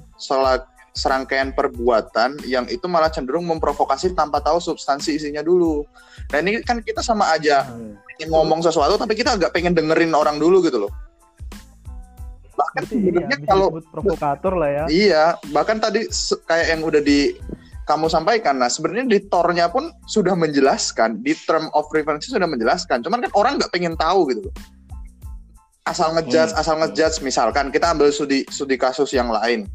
serangkaian 0.95 1.51
perbuatan 1.51 2.39
yang 2.47 2.71
itu 2.71 2.87
malah 2.87 3.11
cenderung 3.11 3.43
memprovokasi 3.51 4.15
tanpa 4.15 4.39
tahu 4.39 4.63
substansi 4.63 5.19
isinya 5.19 5.43
dulu. 5.43 5.83
Nah 6.31 6.39
ini 6.39 6.63
kan 6.63 6.79
kita 6.79 7.03
sama 7.03 7.35
aja. 7.35 7.67
Hmm. 7.67 7.99
Pengen 8.17 8.31
ngomong 8.33 8.61
sesuatu 8.63 8.95
tapi 8.97 9.19
kita 9.19 9.37
agak 9.37 9.51
pengen 9.51 9.75
dengerin 9.75 10.15
orang 10.15 10.39
dulu 10.39 10.63
gitu 10.63 10.87
loh 10.87 10.93
bahkan 12.55 12.87
Berarti 12.87 12.95
ini 12.95 13.03
ya, 13.03 13.11
sebenarnya 13.11 13.39
bisa 13.39 13.51
kalau 13.51 13.67
provokator 13.91 14.53
lah 14.55 14.71
ya. 14.71 14.85
Iya, 14.87 15.25
bahkan 15.51 15.79
tadi 15.83 16.07
kayak 16.47 16.67
yang 16.71 16.81
udah 16.87 17.03
di 17.03 17.35
kamu 17.85 18.07
sampaikan. 18.09 18.57
Nah, 18.57 18.73
sebenarnya 18.73 19.05
di 19.11 19.19
tornya 19.29 19.69
pun 19.69 19.93
sudah 20.09 20.33
menjelaskan, 20.33 21.21
di 21.21 21.37
term 21.45 21.69
of 21.77 21.91
reference 21.93 22.31
sudah 22.31 22.49
menjelaskan. 22.49 23.05
Cuman 23.05 23.27
kan 23.27 23.33
orang 23.37 23.53
nggak 23.61 23.73
pengen 23.75 23.95
tahu 23.99 24.33
gitu 24.33 24.49
loh. 24.49 24.55
Asal 25.85 26.17
ngejudge, 26.17 26.57
Hmm. 26.57 26.61
asal 26.65 26.75
ngejudge. 26.81 27.21
Misalkan 27.21 27.69
kita 27.69 27.93
ambil 27.93 28.09
studi 28.09 28.49
studi 28.49 28.81
kasus 28.81 29.13
yang 29.13 29.29
lain. 29.29 29.69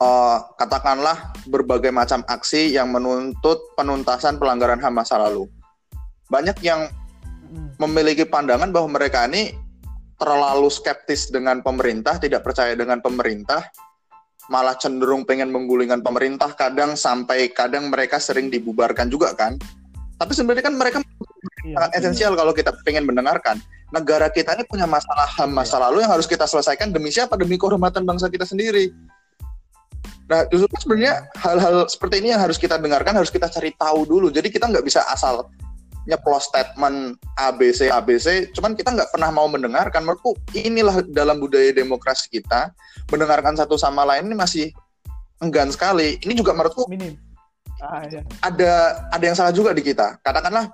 Eh, 0.00 0.38
katakanlah 0.56 1.36
berbagai 1.44 1.92
macam 1.92 2.24
aksi 2.24 2.72
yang 2.72 2.88
menuntut 2.88 3.60
penuntasan 3.76 4.40
pelanggaran 4.40 4.80
HAM 4.80 4.96
masa 4.96 5.20
lalu. 5.20 5.44
Banyak 6.32 6.56
yang. 6.64 6.88
Memiliki 7.78 8.24
pandangan 8.26 8.70
bahwa 8.70 9.00
mereka 9.00 9.26
ini 9.26 9.54
terlalu 10.20 10.68
skeptis 10.68 11.32
dengan 11.32 11.64
pemerintah, 11.64 12.20
tidak 12.20 12.44
percaya 12.44 12.76
dengan 12.76 13.00
pemerintah, 13.00 13.64
malah 14.52 14.76
cenderung 14.76 15.24
pengen 15.24 15.48
menggulingkan 15.48 16.04
pemerintah, 16.04 16.52
kadang 16.54 16.94
sampai 16.94 17.50
kadang 17.50 17.88
mereka 17.88 18.20
sering 18.20 18.52
dibubarkan 18.52 19.08
juga 19.08 19.32
kan. 19.32 19.56
Tapi 20.20 20.32
sebenarnya 20.36 20.64
kan 20.68 20.76
mereka 20.76 20.98
Iya, 21.60 21.76
sangat 21.76 21.90
esensial 22.00 22.32
kalau 22.36 22.52
kita 22.56 22.72
pengen 22.84 23.04
mendengarkan. 23.04 23.60
Negara 23.90 24.30
kita 24.30 24.54
ini 24.54 24.64
punya 24.64 24.86
masalah 24.86 25.26
HAM 25.26 25.50
masa 25.50 25.76
lalu 25.82 26.00
yang 26.06 26.12
harus 26.12 26.24
kita 26.24 26.46
selesaikan 26.46 26.94
demi 26.94 27.10
siapa? 27.10 27.34
Demi 27.36 27.58
kehormatan 27.58 28.06
bangsa 28.06 28.30
kita 28.30 28.46
sendiri. 28.46 28.94
Nah, 30.30 30.46
justru 30.46 30.70
sebenarnya 30.78 31.26
hal-hal 31.42 31.90
seperti 31.90 32.22
ini 32.22 32.30
yang 32.30 32.38
harus 32.38 32.54
kita 32.54 32.78
dengarkan, 32.78 33.18
harus 33.18 33.34
kita 33.34 33.50
cari 33.50 33.74
tahu 33.74 34.06
dulu. 34.06 34.30
Jadi 34.30 34.46
kita 34.46 34.70
nggak 34.70 34.86
bisa 34.86 35.02
asal 35.10 35.50
nyeplos 36.08 36.48
statement 36.48 37.20
ABC 37.36 37.92
ABC, 37.92 38.52
cuman 38.56 38.72
kita 38.72 38.92
nggak 38.92 39.12
pernah 39.12 39.28
mau 39.32 39.48
mendengarkan. 39.50 40.04
Menurutku 40.04 40.36
inilah 40.56 41.04
dalam 41.12 41.40
budaya 41.40 41.72
demokrasi 41.72 42.28
kita, 42.32 42.72
mendengarkan 43.12 43.56
satu 43.56 43.76
sama 43.76 44.04
lain 44.08 44.28
ini 44.32 44.36
masih 44.36 44.66
enggan 45.44 45.68
sekali. 45.72 46.16
Ini 46.24 46.32
juga 46.36 46.56
menurutku 46.56 46.88
minim. 46.88 47.16
Ah, 47.80 48.04
iya. 48.04 48.20
ada 48.44 48.72
ada 49.08 49.24
yang 49.24 49.36
salah 49.36 49.56
juga 49.56 49.72
di 49.72 49.80
kita. 49.80 50.20
Katakanlah, 50.20 50.68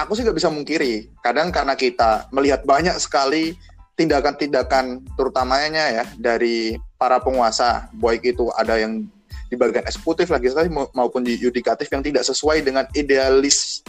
aku 0.00 0.16
sih 0.16 0.24
nggak 0.24 0.36
bisa 0.40 0.48
mungkiri. 0.48 1.12
Kadang 1.20 1.52
karena 1.52 1.76
kita 1.76 2.32
melihat 2.32 2.64
banyak 2.64 2.96
sekali 2.96 3.52
tindakan-tindakan, 4.00 5.04
terutamanya 5.12 6.00
ya 6.00 6.04
dari 6.16 6.80
para 6.96 7.20
penguasa, 7.20 7.92
baik 7.92 8.32
itu 8.32 8.48
ada 8.56 8.80
yang 8.80 9.04
di 9.50 9.58
bagian 9.58 9.84
eksekutif 9.84 10.30
legislatif 10.32 10.72
mau- 10.72 10.88
maupun 10.96 11.26
di 11.26 11.36
yudikatif 11.36 11.90
yang 11.92 12.00
tidak 12.00 12.24
sesuai 12.24 12.64
dengan 12.64 12.86
idealis 12.96 13.82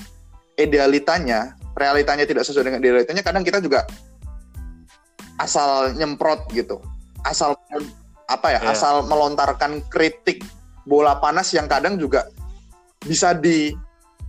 idealitanya, 0.61 1.57
realitanya 1.73 2.23
tidak 2.23 2.45
sesuai 2.45 2.69
dengan 2.69 2.79
idealitanya. 2.81 3.21
Kadang 3.25 3.41
kita 3.41 3.57
juga 3.59 3.83
asal 5.41 5.97
nyemprot 5.97 6.49
gitu, 6.53 6.77
asal 7.25 7.57
apa 8.29 8.47
ya, 8.55 8.59
Iya. 8.61 8.71
asal 8.77 9.03
melontarkan 9.09 9.81
kritik 9.89 10.45
bola 10.85 11.17
panas 11.17 11.49
yang 11.53 11.65
kadang 11.65 11.97
juga 11.97 12.29
bisa 13.01 13.33
di 13.33 13.73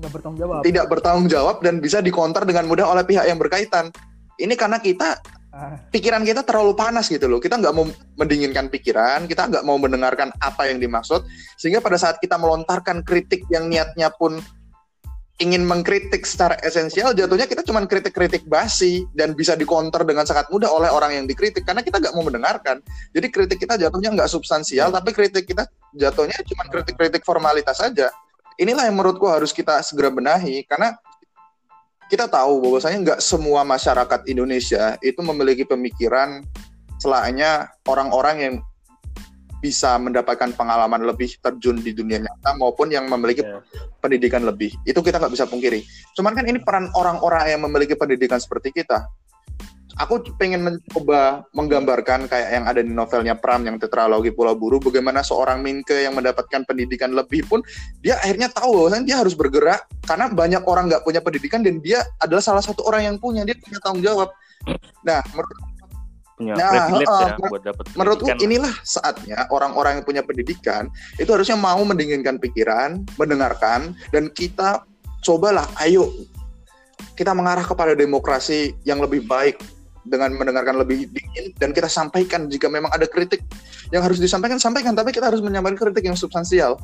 Nggak 0.01 0.11
bertanggung 0.19 0.41
jawab. 0.41 0.61
tidak 0.65 0.85
bertanggung 0.89 1.29
jawab 1.29 1.57
dan 1.61 1.75
bisa 1.79 1.99
dikonter 2.01 2.43
dengan 2.49 2.67
mudah 2.67 2.89
oleh 2.89 3.05
pihak 3.05 3.29
yang 3.29 3.39
berkaitan. 3.39 3.93
Ini 4.41 4.57
karena 4.57 4.81
kita 4.81 5.21
Ah, 5.53 5.77
pikiran 5.93 6.25
kita 6.25 6.49
terlalu 6.49 6.73
panas 6.73 7.13
gitu 7.13 7.29
loh. 7.29 7.37
Kita 7.37 7.61
nggak 7.61 7.77
mau 7.77 7.85
mendinginkan 8.17 8.73
pikiran, 8.73 9.29
kita 9.29 9.53
nggak 9.53 9.69
mau 9.69 9.77
mendengarkan 9.77 10.33
apa 10.41 10.65
yang 10.73 10.81
dimaksud, 10.81 11.29
sehingga 11.61 11.85
pada 11.85 12.01
saat 12.01 12.17
kita 12.25 12.41
melontarkan 12.41 13.05
kritik 13.05 13.45
yang 13.53 13.69
niatnya 13.69 14.09
pun 14.17 14.41
ingin 15.41 15.65
mengkritik 15.65 16.29
secara 16.29 16.61
esensial, 16.61 17.17
jatuhnya 17.17 17.49
kita 17.49 17.65
cuma 17.65 17.81
kritik-kritik 17.89 18.45
basi 18.45 19.09
dan 19.17 19.33
bisa 19.33 19.57
dikonter 19.57 20.05
dengan 20.05 20.29
sangat 20.29 20.53
mudah 20.53 20.69
oleh 20.69 20.93
orang 20.93 21.17
yang 21.17 21.25
dikritik 21.25 21.65
karena 21.65 21.81
kita 21.81 21.99
nggak 22.03 22.13
mau 22.13 22.25
mendengarkan. 22.27 22.85
Jadi 23.17 23.27
kritik 23.33 23.59
kita 23.65 23.81
jatuhnya 23.81 24.13
nggak 24.13 24.29
substansial, 24.29 24.93
tapi 24.93 25.17
kritik 25.17 25.49
kita 25.49 25.65
jatuhnya 25.97 26.37
cuma 26.45 26.69
kritik-kritik 26.69 27.25
formalitas 27.25 27.81
saja. 27.81 28.13
Inilah 28.61 28.87
yang 28.87 29.01
menurutku 29.01 29.25
harus 29.25 29.51
kita 29.57 29.81
segera 29.81 30.13
benahi 30.13 30.69
karena 30.69 30.93
kita 32.13 32.29
tahu 32.29 32.61
bahwasanya 32.61 32.99
nggak 33.01 33.21
semua 33.25 33.65
masyarakat 33.65 34.29
Indonesia 34.29 35.01
itu 35.01 35.25
memiliki 35.25 35.65
pemikiran 35.65 36.45
selainnya 37.01 37.73
orang-orang 37.89 38.37
yang 38.37 38.55
bisa 39.63 39.95
mendapatkan 40.03 40.51
pengalaman 40.59 41.07
lebih 41.07 41.39
terjun 41.39 41.79
di 41.79 41.95
dunia 41.95 42.19
nyata 42.19 42.59
maupun 42.59 42.91
yang 42.91 43.07
memiliki 43.07 43.47
Ya. 43.47 43.63
pendidikan 44.03 44.43
lebih. 44.43 44.75
Itu 44.83 44.99
kita 44.99 45.23
nggak 45.23 45.31
bisa 45.31 45.47
pungkiri. 45.47 45.87
Cuman 46.19 46.35
kan 46.35 46.43
ini 46.51 46.59
peran 46.59 46.91
orang-orang 46.99 47.55
yang 47.55 47.63
memiliki 47.63 47.95
pendidikan 47.95 48.43
seperti 48.43 48.75
kita. 48.75 49.07
Aku 50.01 50.25
pengen 50.41 50.65
mencoba 50.65 51.45
menggambarkan 51.53 52.25
kayak 52.25 52.49
yang 52.49 52.65
ada 52.65 52.81
di 52.81 52.89
novelnya 52.89 53.37
Pram 53.37 53.61
yang 53.61 53.77
tetralogi 53.77 54.33
Pulau 54.33 54.57
Buru, 54.57 54.81
bagaimana 54.81 55.21
seorang 55.21 55.61
Minke 55.61 56.09
yang 56.09 56.17
mendapatkan 56.17 56.65
pendidikan 56.65 57.13
lebih 57.13 57.45
pun 57.45 57.61
dia 58.01 58.17
akhirnya 58.25 58.49
tahu 58.49 58.89
bahwa 58.89 59.05
dia 59.05 59.21
harus 59.21 59.37
bergerak 59.37 59.85
karena 60.09 60.33
banyak 60.33 60.65
orang 60.65 60.89
nggak 60.89 61.05
punya 61.05 61.21
pendidikan 61.21 61.61
dan 61.61 61.77
dia 61.85 62.01
adalah 62.25 62.41
salah 62.41 62.65
satu 62.65 62.81
orang 62.89 63.05
yang 63.05 63.17
punya 63.21 63.45
dia 63.45 63.53
punya 63.61 63.79
tanggung 63.85 64.01
jawab. 64.01 64.33
Nah, 65.05 65.21
menurut 65.29 65.72
punya 66.43 66.55
Nah, 66.59 66.71
privilege 66.71 67.09
uh, 67.15 67.21
ya 67.23 67.35
buat 67.49 67.63
dapat 67.63 67.85
menurutku 67.95 68.27
pendidikan. 68.27 68.47
inilah 68.51 68.75
saatnya 68.83 69.39
orang-orang 69.55 69.93
yang 70.01 70.05
punya 70.05 70.23
pendidikan 70.27 70.83
itu 71.17 71.31
harusnya 71.31 71.55
mau 71.55 71.79
mendinginkan 71.87 72.37
pikiran, 72.43 73.07
mendengarkan, 73.17 73.95
dan 74.11 74.27
kita 74.35 74.83
cobalah, 75.23 75.65
ayo. 75.87 76.11
Kita 77.15 77.31
mengarah 77.37 77.63
kepada 77.63 77.93
demokrasi 77.95 78.75
yang 78.83 78.99
lebih 78.99 79.23
baik 79.27 79.61
dengan 80.03 80.35
mendengarkan 80.35 80.83
lebih 80.83 81.07
dingin 81.15 81.55
dan 81.63 81.71
kita 81.71 81.87
sampaikan 81.87 82.51
jika 82.51 82.67
memang 82.67 82.91
ada 82.91 83.07
kritik 83.07 83.39
yang 83.95 84.03
harus 84.03 84.19
disampaikan 84.19 84.59
sampaikan. 84.59 84.99
Tapi 84.99 85.15
kita 85.15 85.31
harus 85.31 85.39
menyampaikan 85.39 85.79
kritik 85.79 86.03
yang 86.09 86.19
substansial. 86.19 86.79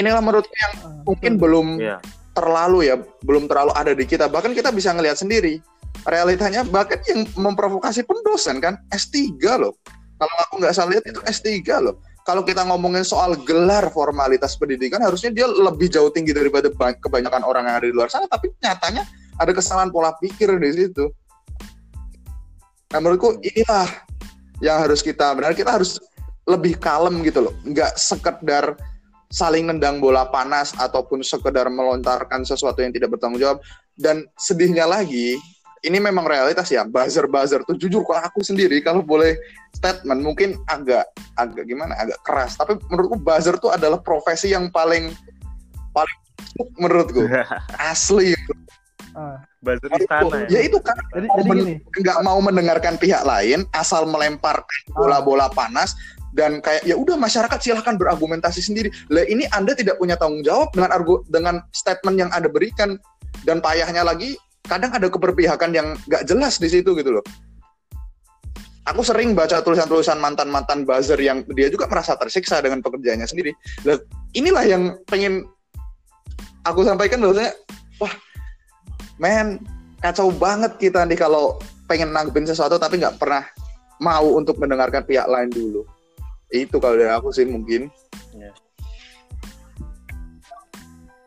Inilah 0.00 0.24
menurutku 0.24 0.54
yang 0.56 0.74
Ah, 0.82 1.04
mungkin 1.04 1.36
belum 1.36 1.66
Iya. 1.78 2.00
terlalu 2.32 2.88
ya 2.88 2.96
belum 3.22 3.44
terlalu 3.46 3.72
ada 3.76 3.92
di 3.92 4.04
kita. 4.08 4.26
Bahkan 4.26 4.56
kita 4.56 4.72
bisa 4.72 4.90
ngelihat 4.96 5.20
sendiri 5.20 5.60
realitanya 6.06 6.66
bahkan 6.66 6.98
yang 7.06 7.28
memprovokasi 7.38 8.02
pun 8.02 8.18
dosen 8.26 8.58
kan 8.58 8.78
S3 8.90 9.38
loh. 9.58 9.78
Kalau 10.18 10.34
aku 10.46 10.54
nggak 10.62 10.74
salah 10.74 10.90
lihat 10.94 11.04
itu 11.06 11.20
S3 11.22 11.58
loh. 11.82 11.98
Kalau 12.22 12.46
kita 12.46 12.62
ngomongin 12.62 13.02
soal 13.02 13.34
gelar 13.42 13.90
formalitas 13.90 14.54
pendidikan 14.54 15.02
harusnya 15.02 15.34
dia 15.34 15.50
lebih 15.50 15.90
jauh 15.90 16.06
tinggi 16.14 16.30
daripada 16.30 16.70
ba- 16.70 16.94
kebanyakan 16.94 17.42
orang 17.42 17.66
yang 17.66 17.76
ada 17.82 17.86
di 17.90 17.94
luar 17.94 18.06
sana 18.06 18.30
tapi 18.30 18.54
nyatanya 18.62 19.02
ada 19.42 19.50
kesalahan 19.50 19.90
pola 19.90 20.14
pikir 20.22 20.54
di 20.54 20.70
situ. 20.70 21.10
Nah 22.94 22.98
menurutku 23.02 23.42
inilah 23.42 23.90
yang 24.62 24.78
harus 24.78 25.02
kita 25.02 25.34
benar 25.34 25.58
kita 25.58 25.74
harus 25.74 25.98
lebih 26.46 26.78
kalem 26.78 27.26
gitu 27.26 27.42
loh. 27.42 27.54
Nggak 27.66 27.98
sekedar 27.98 28.78
saling 29.32 29.66
nendang 29.66 29.98
bola 29.98 30.28
panas 30.30 30.76
ataupun 30.78 31.26
sekedar 31.26 31.66
melontarkan 31.72 32.46
sesuatu 32.46 32.84
yang 32.84 32.94
tidak 32.94 33.18
bertanggung 33.18 33.42
jawab. 33.42 33.58
Dan 33.98 34.30
sedihnya 34.38 34.86
lagi 34.86 35.42
ini 35.82 35.98
memang 35.98 36.24
realitas 36.24 36.70
ya. 36.70 36.86
Buzzer-buzzer 36.86 37.66
tuh 37.66 37.74
jujur 37.74 38.06
kalau 38.06 38.22
aku 38.22 38.40
sendiri 38.40 38.78
kalau 38.80 39.02
boleh 39.02 39.34
statement 39.74 40.22
mungkin 40.22 40.58
agak 40.70 41.06
agak 41.34 41.66
gimana 41.66 41.98
agak 41.98 42.18
keras. 42.22 42.54
Tapi 42.54 42.78
menurutku 42.86 43.18
buzzer 43.18 43.58
tuh 43.58 43.74
adalah 43.74 43.98
profesi 43.98 44.54
yang 44.54 44.70
paling 44.70 45.10
paling 45.90 46.18
menurutku. 46.78 47.26
Asli. 47.92 48.34
Ah, 49.12 49.44
Buzzer 49.60 49.90
istana 49.98 50.48
ya? 50.48 50.64
itu 50.64 50.78
kan. 50.80 50.96
Jadi 51.12 51.26
mau 51.28 51.42
jadi 51.42 51.72
nggak 52.00 52.18
mau 52.24 52.38
mendengarkan 52.40 52.94
pihak 52.96 53.22
lain 53.26 53.68
asal 53.76 54.08
melemparkan 54.08 54.80
bola-bola 54.96 55.52
panas 55.52 55.92
dan 56.32 56.64
kayak 56.64 56.80
ya 56.88 56.96
udah 56.96 57.20
masyarakat 57.20 57.58
silahkan 57.60 58.00
berargumentasi 58.00 58.64
sendiri. 58.64 58.88
Lah 59.12 59.26
ini 59.28 59.44
Anda 59.52 59.76
tidak 59.76 60.00
punya 60.00 60.16
tanggung 60.16 60.40
jawab 60.40 60.72
dengan 60.72 60.90
argu 60.96 61.20
dengan 61.28 61.60
statement 61.74 62.16
yang 62.16 62.30
Anda 62.32 62.48
berikan. 62.48 62.96
Dan 63.42 63.58
payahnya 63.58 64.06
lagi 64.06 64.38
kadang 64.66 64.94
ada 64.94 65.10
keberpihakan 65.10 65.70
yang 65.74 65.98
nggak 66.06 66.24
jelas 66.26 66.58
di 66.62 66.68
situ 66.70 66.94
gitu 66.94 67.10
loh. 67.18 67.24
Aku 68.90 69.06
sering 69.06 69.38
baca 69.38 69.62
tulisan-tulisan 69.62 70.18
mantan-mantan 70.18 70.82
buzzer 70.82 71.18
yang 71.22 71.46
dia 71.54 71.70
juga 71.70 71.86
merasa 71.86 72.18
tersiksa 72.18 72.58
dengan 72.58 72.82
pekerjaannya 72.82 73.26
sendiri. 73.30 73.54
Lah 73.86 73.98
inilah 74.34 74.64
yang 74.66 74.82
pengen 75.06 75.46
aku 76.66 76.82
sampaikan 76.82 77.22
bahwasanya 77.22 77.54
wah 78.02 78.10
men 79.22 79.62
kacau 80.02 80.34
banget 80.34 80.74
kita 80.82 81.06
nih 81.06 81.14
kalau 81.14 81.62
pengen 81.86 82.10
nanggepin 82.10 82.42
sesuatu 82.42 82.74
tapi 82.74 82.98
nggak 82.98 83.22
pernah 83.22 83.46
mau 84.02 84.34
untuk 84.34 84.58
mendengarkan 84.58 85.06
pihak 85.06 85.30
lain 85.30 85.50
dulu. 85.54 85.86
Itu 86.50 86.82
kalau 86.82 86.98
dari 86.98 87.10
aku 87.10 87.30
sih 87.30 87.46
mungkin. 87.46 87.86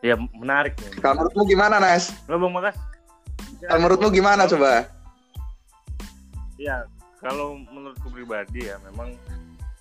ya 0.04 0.14
menarik 0.38 0.78
nih 0.78 1.02
Kalau 1.02 1.18
menurutmu 1.18 1.42
gimana, 1.50 1.82
Nas? 1.82 2.14
lo 2.30 2.38
bang 2.38 2.52
Makas 2.54 2.76
Kalau 3.64 3.80
menurutmu 3.80 4.08
gimana 4.12 4.44
coba? 4.44 4.96
ya 6.56 6.88
kalau 7.20 7.60
menurutku 7.60 8.08
pribadi 8.08 8.68
ya 8.68 8.80
memang 8.88 9.12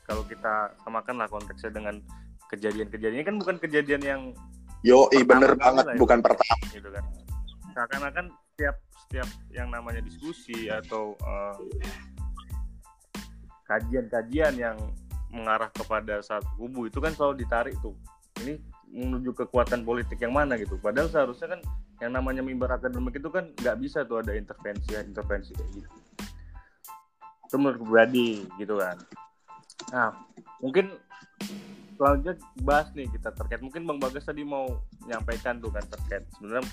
kalau 0.06 0.22
kita 0.28 0.76
samakan 0.84 1.24
lah 1.24 1.28
konteksnya 1.32 1.72
dengan 1.72 1.96
kejadian-kejadian 2.52 3.24
ini 3.24 3.26
kan 3.26 3.36
bukan 3.40 3.58
kejadian 3.58 4.04
yang 4.04 4.22
Yo, 4.86 5.10
i 5.18 5.26
bener 5.26 5.58
banget, 5.58 5.82
lah 5.82 5.94
ya. 5.98 6.00
bukan 6.00 6.20
pertama. 6.22 6.62
gitu 6.70 6.90
kan 6.94 7.04
seakan-akan 7.74 8.30
setiap 8.54 8.76
setiap 8.94 9.30
yang 9.50 9.74
namanya 9.74 10.00
diskusi 10.04 10.70
atau 10.70 11.18
eh, 11.18 11.56
kajian-kajian 13.66 14.54
yang 14.56 14.78
mengarah 15.34 15.74
kepada 15.74 16.22
satu 16.22 16.46
kubu 16.56 16.86
itu 16.88 17.02
kan 17.02 17.12
selalu 17.18 17.44
ditarik 17.44 17.76
tuh 17.82 17.98
ini 18.46 18.62
menuju 18.96 19.36
kekuatan 19.36 19.84
politik 19.84 20.24
yang 20.24 20.32
mana 20.32 20.56
gitu. 20.56 20.80
Padahal 20.80 21.12
seharusnya 21.12 21.60
kan 21.60 21.62
yang 22.00 22.16
namanya 22.16 22.40
mimbar 22.40 22.80
akademik 22.80 23.20
itu 23.20 23.28
kan 23.28 23.52
nggak 23.52 23.78
bisa 23.84 24.08
tuh 24.08 24.24
ada 24.24 24.32
intervensi 24.32 24.96
intervensi 24.96 25.52
kayak 25.52 25.70
gitu. 25.76 25.90
Itu 27.52 27.56
menurut 27.60 27.80
pribadi 27.84 28.48
gitu 28.56 28.80
kan. 28.80 28.98
Nah 29.92 30.10
mungkin 30.64 30.96
selanjutnya 32.00 32.36
bahas 32.64 32.88
nih 32.96 33.12
kita 33.12 33.36
terkait. 33.36 33.60
Mungkin 33.60 33.84
bang 33.84 34.00
bagas 34.00 34.24
tadi 34.24 34.48
mau 34.48 34.80
menyampaikan 35.04 35.60
tuh 35.60 35.76
kan 35.76 35.84
terkait. 35.92 36.24
Sebenarnya 36.40 36.64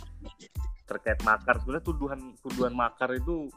terkait 0.86 1.18
makar. 1.26 1.58
Sebenarnya 1.58 1.84
tuduhan 1.90 2.20
tuduhan 2.38 2.74
makar 2.78 3.10
itu 3.18 3.50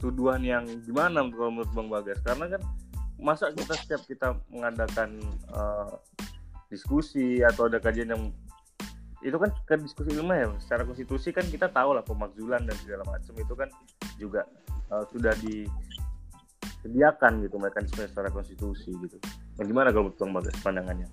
tuduhan 0.00 0.40
yang 0.40 0.64
gimana 0.88 1.28
menurut 1.28 1.68
bang 1.76 1.88
bagas? 1.92 2.18
Karena 2.24 2.56
kan 2.56 2.62
masa 3.20 3.52
kita 3.52 3.74
setiap 3.76 4.02
kita 4.08 4.28
mengadakan 4.48 5.20
eh, 5.52 5.92
diskusi 6.68 7.40
atau 7.40 7.64
ada 7.68 7.80
kajian 7.80 8.12
yang 8.12 8.28
itu 9.24 9.34
kan 9.34 9.50
ke 9.66 9.74
diskusi 9.82 10.14
ilmiah 10.14 10.46
ya 10.46 10.48
secara 10.62 10.86
konstitusi 10.86 11.34
kan 11.34 11.42
kita 11.48 11.66
tahu 11.72 11.96
lah 11.96 12.04
pemakzulan 12.06 12.62
dan 12.62 12.76
segala 12.78 13.02
macam 13.08 13.34
itu 13.34 13.54
kan 13.56 13.66
juga 14.14 14.46
eh, 14.70 15.04
sudah 15.10 15.34
disediakan 15.42 17.42
gitu 17.42 17.58
mekanisme 17.58 18.06
secara 18.06 18.30
konstitusi 18.30 18.94
gitu. 18.94 19.18
Nah, 19.58 19.66
gimana 19.66 19.90
kalau 19.90 20.14
bang 20.14 20.30
bagas 20.30 20.54
pandangannya? 20.62 21.10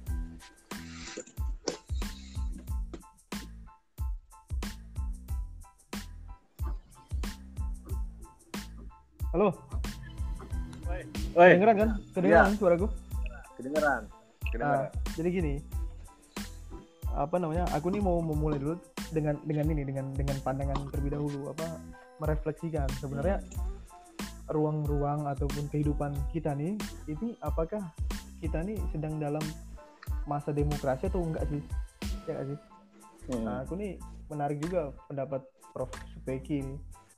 Halo? 9.33 9.49
Woi, 11.35 11.51
kedengeran 11.57 11.75
kan? 11.75 11.99
Kedengeran 12.15 12.47
Iya. 12.53 12.55
suaraku? 12.55 12.87
Kedengeran 13.59 14.05
kedengeran 14.05 14.14
Ah, 14.61 14.87
jadi 15.17 15.29
gini 15.31 15.53
apa 17.15 17.39
namanya 17.39 17.63
aku 17.71 17.95
nih 17.95 18.03
mau 18.03 18.19
memulai 18.19 18.59
dulu 18.59 18.75
dengan 19.15 19.39
dengan 19.47 19.71
ini 19.71 19.87
dengan 19.87 20.11
dengan 20.11 20.35
pandangan 20.43 20.75
terlebih 20.91 21.15
dahulu 21.15 21.55
apa 21.55 21.79
merefleksikan 22.19 22.91
sebenarnya 22.99 23.39
ruang-ruang 24.51 25.23
ataupun 25.23 25.71
kehidupan 25.71 26.11
kita 26.35 26.51
nih 26.51 26.75
ini 27.07 27.39
apakah 27.39 27.79
kita 28.43 28.59
nih 28.67 28.75
sedang 28.91 29.15
dalam 29.15 29.41
masa 30.27 30.51
demokrasi 30.51 31.07
atau 31.07 31.23
enggak 31.23 31.47
sih 31.47 31.63
ya 32.27 32.35
nggak 32.35 32.47
sih 32.51 32.59
Hmm. 33.29 33.43
Nah, 33.45 33.65
aku 33.65 33.73
nih 33.77 33.97
menarik 34.29 34.57
juga 34.61 34.93
pendapat 35.09 35.41
Prof. 35.73 35.91
Supeki 36.13 36.61
ini. 36.61 36.75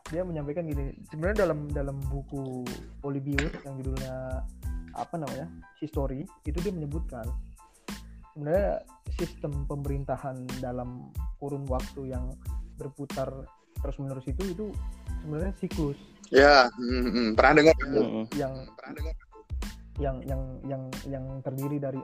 Dia 0.07 0.23
menyampaikan 0.23 0.63
gini, 0.63 0.95
sebenarnya 1.11 1.45
dalam 1.45 1.67
dalam 1.67 1.99
buku 2.07 2.63
Polybius 3.03 3.51
yang 3.67 3.75
judulnya 3.75 4.39
apa 4.97 5.15
namanya? 5.15 5.47
History, 5.77 6.25
itu 6.49 6.57
dia 6.59 6.73
menyebutkan 6.73 7.23
sebenarnya 8.33 8.81
sistem 9.17 9.65
pemerintahan 9.65 10.45
dalam 10.61 11.09
kurun 11.41 11.65
waktu 11.69 12.13
yang 12.13 12.33
berputar 12.77 13.29
terus-menerus 13.81 14.25
itu 14.29 14.43
itu 14.53 14.65
sebenarnya 15.25 15.53
siklus 15.57 15.97
Ya, 16.27 16.67
hmm, 16.75 17.07
hmm, 17.07 17.27
pernah 17.39 17.53
dengar. 17.63 17.75
Hmm. 17.87 18.27
yang 18.35 18.53
Pernah 18.75 18.93
dengar. 18.99 19.15
yang 19.97 20.17
yang 20.29 20.41
yang 20.69 20.83
yang 21.09 21.25
terdiri 21.41 21.81
dari 21.81 22.01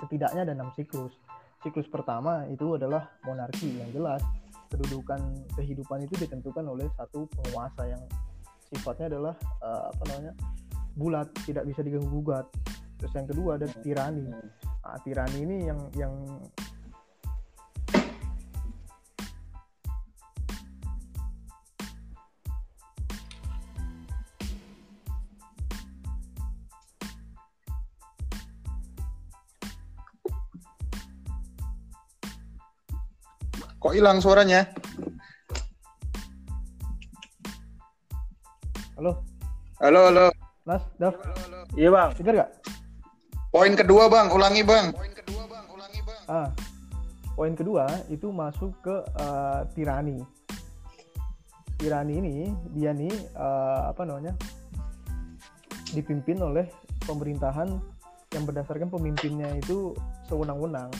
setidaknya 0.00 0.46
ada 0.48 0.54
enam 0.54 0.70
siklus. 0.72 1.12
Siklus 1.60 1.90
pertama 1.90 2.46
itu 2.48 2.78
adalah 2.78 3.10
monarki 3.26 3.76
yang 3.76 3.90
jelas 3.90 4.22
kedudukan 4.70 5.18
kehidupan 5.58 6.06
itu 6.06 6.14
ditentukan 6.26 6.62
oleh 6.62 6.86
satu 6.94 7.26
penguasa 7.28 7.90
yang 7.90 8.02
sifatnya 8.70 9.06
adalah 9.18 9.34
eh, 9.62 9.82
apa 9.94 10.02
namanya 10.10 10.32
bulat 10.96 11.28
tidak 11.44 11.68
bisa 11.68 11.84
diganggu 11.84 12.08
gugat. 12.08 12.48
Terus 12.96 13.12
yang 13.12 13.28
kedua 13.28 13.60
ada 13.60 13.68
tirani. 13.84 14.24
Nah, 14.26 14.98
tirani 15.04 15.38
ini 15.44 15.56
yang 15.68 15.80
yang 15.94 16.14
Kok 33.76 33.94
hilang 33.94 34.18
suaranya? 34.18 34.66
halo 38.96 39.22
Halo, 39.76 40.08
halo. 40.08 40.45
Nas, 40.66 40.82
Dav, 40.98 41.14
iya 41.78 41.94
bang 41.94 42.10
dengar 42.18 42.34
gak? 42.42 42.50
Poin 43.54 43.70
kedua, 43.78 44.10
Bang. 44.10 44.34
Ulangi, 44.34 44.66
Bang. 44.66 44.90
Ah, 46.26 46.50
poin 47.38 47.54
kedua 47.54 47.86
itu 48.10 48.34
masuk 48.34 48.74
ke 48.82 48.98
eh, 49.14 49.60
tirani. 49.78 50.18
Tirani 51.78 52.14
ini 52.18 52.36
dia 52.74 52.90
nih 52.90 53.14
eh, 53.14 53.80
apa 53.94 54.02
namanya 54.02 54.34
dipimpin 55.94 56.42
oleh 56.42 56.66
pemerintahan 57.06 57.70
yang 58.34 58.42
berdasarkan 58.42 58.90
pemimpinnya 58.90 59.54
itu 59.54 59.94
sewenang-wenang. 60.26 60.90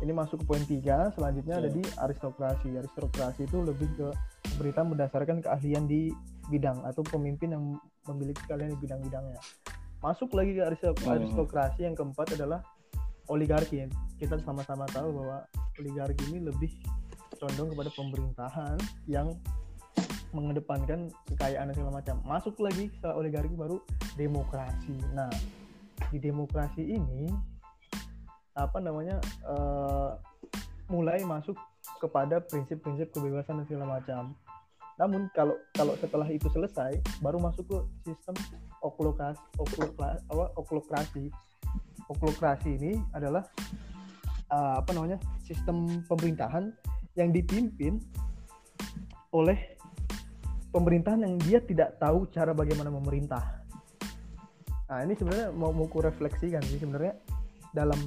Ini 0.00 0.16
masuk 0.16 0.40
ke 0.40 0.44
poin 0.48 0.64
tiga. 0.64 1.12
Selanjutnya 1.12 1.60
ada 1.60 1.68
di 1.68 1.84
aristokrasi. 2.00 2.80
Aristokrasi 2.80 3.44
itu 3.44 3.60
lebih 3.60 3.92
ke 3.92 4.08
pemerintahan 4.56 4.88
berdasarkan 4.88 5.44
keahlian 5.44 5.84
di 5.84 6.08
bidang 6.48 6.80
atau 6.88 7.04
pemimpin 7.04 7.52
yang 7.52 7.76
memiliki 8.10 8.42
keahlian 8.46 8.74
di 8.74 8.78
bidang-bidangnya. 8.80 9.40
Masuk 10.00 10.32
lagi 10.36 10.54
ke 10.54 10.62
Hmm. 10.62 11.12
aristokrasi 11.18 11.80
yang 11.86 11.96
keempat 11.98 12.36
adalah 12.38 12.62
oligarki 13.26 13.86
kita 14.16 14.38
sama-sama 14.42 14.86
tahu 14.90 15.12
bahwa 15.12 15.42
oligarki 15.82 16.22
ini 16.30 16.46
lebih 16.46 16.70
condong 17.36 17.74
kepada 17.74 17.90
pemerintahan 17.92 18.78
yang 19.10 19.34
mengedepankan 20.30 21.08
kekayaan 21.32 21.70
dan 21.70 21.74
segala 21.74 21.92
macam 22.02 22.16
masuk 22.26 22.56
lagi 22.60 22.92
setelah 22.96 23.18
oligarki 23.18 23.54
baru 23.56 23.80
demokrasi 24.18 24.94
nah 25.16 25.30
di 26.12 26.18
demokrasi 26.20 26.82
ini 26.82 27.32
apa 28.56 28.78
namanya 28.80 29.20
uh, 29.44 30.16
mulai 30.88 31.20
masuk 31.24 31.56
kepada 31.98 32.40
prinsip-prinsip 32.40 33.12
kebebasan 33.12 33.62
dan 33.62 33.66
segala 33.68 34.00
macam 34.00 34.36
namun 34.96 35.28
kalau 35.36 35.56
kalau 35.76 35.92
setelah 36.00 36.24
itu 36.32 36.48
selesai 36.48 36.96
baru 37.20 37.36
masuk 37.36 37.68
ke 37.68 37.78
sistem 38.08 38.34
oklokrasi 38.80 39.40
oklokrasi 40.56 41.24
oklokrasi 42.08 42.70
ini 42.80 42.92
adalah 43.12 43.44
uh, 44.50 44.80
apa 44.80 44.90
namanya 44.96 45.18
sistem 45.44 46.00
pemerintahan 46.08 46.72
yang 47.16 47.32
dipimpin 47.32 48.00
oleh 49.32 49.76
pemerintahan 50.72 51.24
yang 51.24 51.36
dia 51.44 51.58
tidak 51.64 51.96
tahu 51.96 52.28
cara 52.28 52.52
bagaimana 52.52 52.92
memerintah. 52.92 53.64
Nah 54.86 55.00
ini 55.02 55.16
sebenarnya 55.16 55.48
mau 55.56 55.72
mau 55.72 55.88
refleksikan 55.88 56.62
sih 56.64 56.78
sebenarnya 56.78 57.16
dalam 57.72 57.98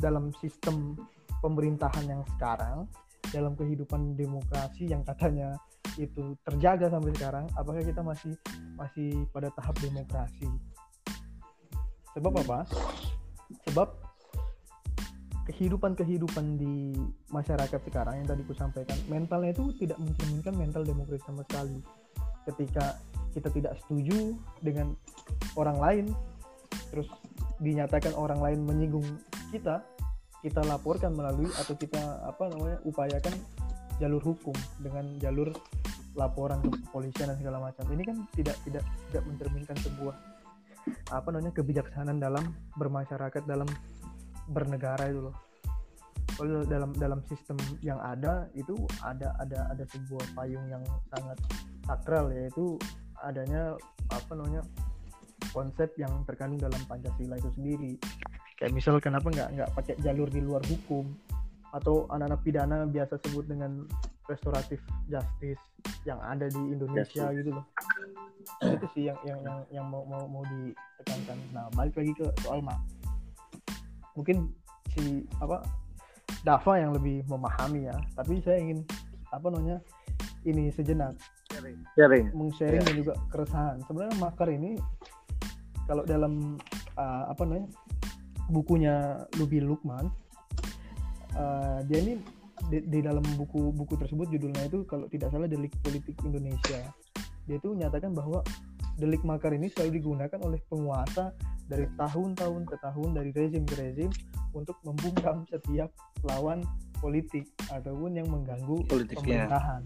dalam 0.00 0.32
sistem 0.40 0.96
pemerintahan 1.40 2.04
yang 2.08 2.22
sekarang 2.36 2.88
dalam 3.30 3.52
kehidupan 3.54 4.16
demokrasi 4.16 4.90
yang 4.90 5.04
katanya 5.04 5.54
itu 5.96 6.36
terjaga 6.44 6.92
sampai 6.92 7.12
sekarang 7.16 7.44
apakah 7.56 7.80
kita 7.80 8.04
masih 8.04 8.32
masih 8.76 9.24
pada 9.32 9.48
tahap 9.56 9.76
demokrasi? 9.80 10.48
Sebab 12.16 12.32
apa 12.44 12.64
sebab 13.68 13.88
kehidupan-kehidupan 15.46 16.58
di 16.58 16.96
masyarakat 17.30 17.80
sekarang 17.86 18.18
yang 18.18 18.28
tadi 18.28 18.42
ku 18.42 18.52
sampaikan 18.52 18.98
mentalnya 19.06 19.54
itu 19.54 19.70
tidak 19.78 19.98
mencerminkan 20.02 20.54
mental 20.58 20.82
demokrasi 20.82 21.22
sama 21.22 21.46
sekali. 21.46 21.78
Ketika 22.46 22.98
kita 23.36 23.48
tidak 23.52 23.72
setuju 23.84 24.34
dengan 24.64 24.96
orang 25.54 25.78
lain 25.78 26.04
terus 26.88 27.08
dinyatakan 27.60 28.12
orang 28.16 28.40
lain 28.40 28.60
menyinggung 28.64 29.06
kita 29.52 29.84
kita 30.44 30.60
laporkan 30.64 31.12
melalui 31.12 31.48
atau 31.56 31.74
kita 31.76 31.98
apa 32.24 32.48
namanya 32.52 32.78
upayakan 32.84 33.34
jalur 33.96 34.22
hukum 34.22 34.56
dengan 34.80 35.04
jalur 35.20 35.52
laporan 36.16 36.58
ke 36.64 36.72
kepolisian 36.88 37.28
dan 37.32 37.36
segala 37.36 37.58
macam. 37.60 37.84
Ini 37.92 38.02
kan 38.02 38.16
tidak 38.32 38.56
tidak 38.64 38.84
tidak 39.12 39.22
mencerminkan 39.28 39.76
sebuah 39.84 40.14
apa 41.12 41.28
namanya 41.34 41.54
kebijaksanaan 41.54 42.18
dalam 42.18 42.44
bermasyarakat 42.78 43.42
dalam 43.44 43.68
bernegara 44.48 45.12
itu 45.12 45.30
loh. 45.30 45.36
Kalau 46.36 46.68
dalam 46.68 46.92
dalam 46.96 47.20
sistem 47.24 47.56
yang 47.80 47.96
ada 47.96 48.48
itu 48.52 48.76
ada 49.00 49.32
ada 49.40 49.72
ada 49.72 49.84
sebuah 49.88 50.36
payung 50.36 50.66
yang 50.68 50.84
sangat 51.08 51.38
sakral 51.88 52.28
yaitu 52.28 52.76
adanya 53.24 53.72
apa 54.12 54.32
namanya 54.36 54.60
konsep 55.56 55.88
yang 55.96 56.12
terkandung 56.28 56.60
dalam 56.60 56.80
pancasila 56.84 57.40
itu 57.40 57.50
sendiri. 57.56 57.92
Kayak 58.56 58.72
misal 58.72 59.00
kenapa 59.00 59.32
nggak 59.32 59.48
nggak 59.56 59.70
pakai 59.72 59.94
jalur 60.04 60.28
di 60.28 60.40
luar 60.44 60.60
hukum 60.68 61.08
atau 61.74 62.06
anak-anak 62.12 62.40
pidana 62.46 62.86
biasa 62.86 63.18
sebut 63.26 63.46
dengan 63.48 63.86
restoratif 64.26 64.82
justice 65.06 65.62
yang 66.02 66.18
ada 66.22 66.50
di 66.50 66.62
Indonesia 66.74 67.30
yes. 67.30 67.36
gitu 67.42 67.50
loh. 67.54 67.66
Itu 68.62 68.86
sih 68.94 69.10
yang 69.10 69.18
yang 69.26 69.40
yang, 69.42 69.58
yang 69.82 69.86
mau 69.86 70.02
mau 70.06 70.26
mau 70.26 70.44
ditekankan. 70.46 71.38
Nah 71.54 71.66
balik 71.74 71.94
lagi 71.98 72.12
ke 72.14 72.26
soal 72.42 72.62
mak 72.62 72.78
mungkin 74.16 74.48
si 74.96 75.28
apa 75.38 75.62
Dava 76.42 76.78
yang 76.78 76.94
lebih 76.94 77.26
memahami 77.26 77.90
ya. 77.90 77.96
Tapi 78.14 78.38
saya 78.42 78.62
ingin 78.62 78.86
apa 79.34 79.50
namanya 79.50 79.82
ini 80.46 80.70
sejenak. 80.70 81.18
Sharing. 81.50 81.78
Sharing. 81.98 82.30
Yeah. 82.30 82.86
dan 82.86 82.94
juga 82.94 83.12
keresahan. 83.34 83.76
Sebenarnya 83.86 84.14
makar 84.22 84.48
ini 84.50 84.78
kalau 85.90 86.06
dalam 86.06 86.58
uh, 86.98 87.24
apa 87.30 87.42
namanya 87.46 87.66
bukunya 88.50 89.26
Lubi 89.38 89.58
Lukman 89.58 90.06
uh, 91.36 91.78
dia 91.86 91.98
ini 92.02 92.14
di, 92.72 92.82
di 92.88 92.98
dalam 93.04 93.22
buku 93.36 93.70
buku 93.70 93.94
tersebut 94.00 94.26
judulnya 94.32 94.66
itu 94.66 94.82
kalau 94.88 95.06
tidak 95.12 95.30
salah 95.30 95.46
delik 95.46 95.72
politik 95.84 96.16
Indonesia. 96.24 96.80
Dia 97.46 97.56
itu 97.62 97.70
menyatakan 97.76 98.10
bahwa 98.10 98.42
delik 98.96 99.22
makar 99.22 99.52
ini 99.52 99.70
selalu 99.70 100.00
digunakan 100.02 100.40
oleh 100.42 100.58
penguasa 100.66 101.36
dari 101.68 101.86
tahun-tahun 102.00 102.62
ke 102.66 102.76
tahun 102.80 103.08
dari 103.14 103.30
rezim 103.36 103.62
ke 103.68 103.74
rezim 103.76 104.10
untuk 104.56 104.78
membungkam 104.82 105.44
setiap 105.52 105.92
lawan 106.24 106.64
politik 106.98 107.44
ataupun 107.68 108.16
yang 108.16 108.26
mengganggu 108.32 108.82
Politiknya. 108.88 109.46
pemerintahan. 109.46 109.82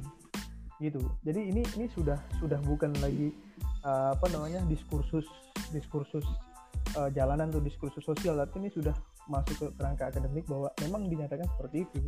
Gitu. 0.80 1.02
Jadi 1.26 1.40
ini 1.52 1.62
ini 1.76 1.86
sudah 1.92 2.16
sudah 2.40 2.56
bukan 2.64 2.94
lagi 3.04 3.34
uh, 3.84 4.16
apa 4.16 4.26
namanya 4.32 4.64
diskursus 4.70 5.26
diskursus 5.74 6.24
uh, 6.96 7.10
jalanan 7.12 7.52
atau 7.52 7.60
diskursus 7.60 8.00
sosial 8.00 8.38
tapi 8.40 8.64
ini 8.64 8.70
sudah 8.72 8.94
masuk 9.30 9.54
ke 9.56 9.66
kerangka 9.78 10.10
akademik 10.10 10.44
bahwa 10.50 10.68
memang 10.82 11.06
dinyatakan 11.06 11.46
seperti 11.56 11.86
itu. 11.86 12.00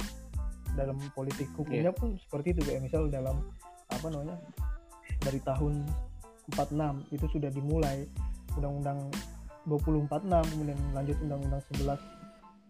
Dalam 0.75 0.99
politik 1.15 1.47
hukumnya 1.55 1.93
yeah. 1.93 1.97
pun 1.97 2.19
seperti 2.19 2.59
itu. 2.59 2.61
Kayak 2.67 2.83
misal 2.91 3.07
dalam 3.07 3.39
apa 3.93 4.07
namanya 4.11 4.37
dari 5.23 5.39
tahun 5.47 5.87
46 6.51 7.15
itu 7.15 7.27
sudah 7.39 7.51
dimulai 7.55 8.05
undang-undang 8.59 8.99
2046 9.71 10.27
kemudian 10.27 10.79
lanjut 10.91 11.17
undang-undang 11.23 11.63
11 11.71 11.95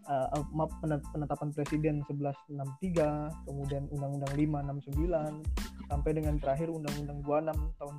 uh, 0.07 0.45
maaf 0.53 0.71
penetapan 0.83 1.49
presiden 1.51 1.95
1163 2.05 3.49
kemudian 3.49 3.83
undang-undang 3.89 4.31
569 4.37 5.89
sampai 5.89 6.11
dengan 6.15 6.35
terakhir 6.39 6.69
undang-undang 6.69 7.19
26 7.25 7.79
tahun 7.81 7.95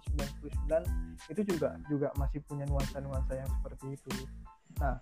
99 1.27 1.33
itu 1.35 1.41
juga 1.55 1.69
juga 1.91 2.09
masih 2.17 2.41
punya 2.47 2.65
nuansa-nuansa 2.71 3.33
yang 3.39 3.51
seperti 3.61 3.99
itu. 3.99 4.13
Nah 4.81 4.99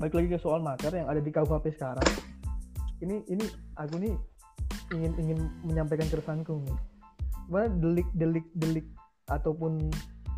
balik 0.00 0.14
lagi 0.16 0.28
ke 0.32 0.38
soal 0.40 0.60
makar 0.64 0.92
yang 0.94 1.08
ada 1.08 1.20
di 1.20 1.28
KUHP 1.28 1.74
sekarang. 1.76 2.06
Ini 3.02 3.26
ini 3.28 3.46
aku 3.76 3.98
nih 3.98 4.14
ingin 4.94 5.12
ingin 5.18 5.38
menyampaikan 5.66 6.06
keresahanku 6.08 6.62
nih. 6.62 6.78
Mana 7.50 7.68
delik 7.80 8.08
delik 8.14 8.46
delik 8.56 8.86
ataupun 9.28 9.90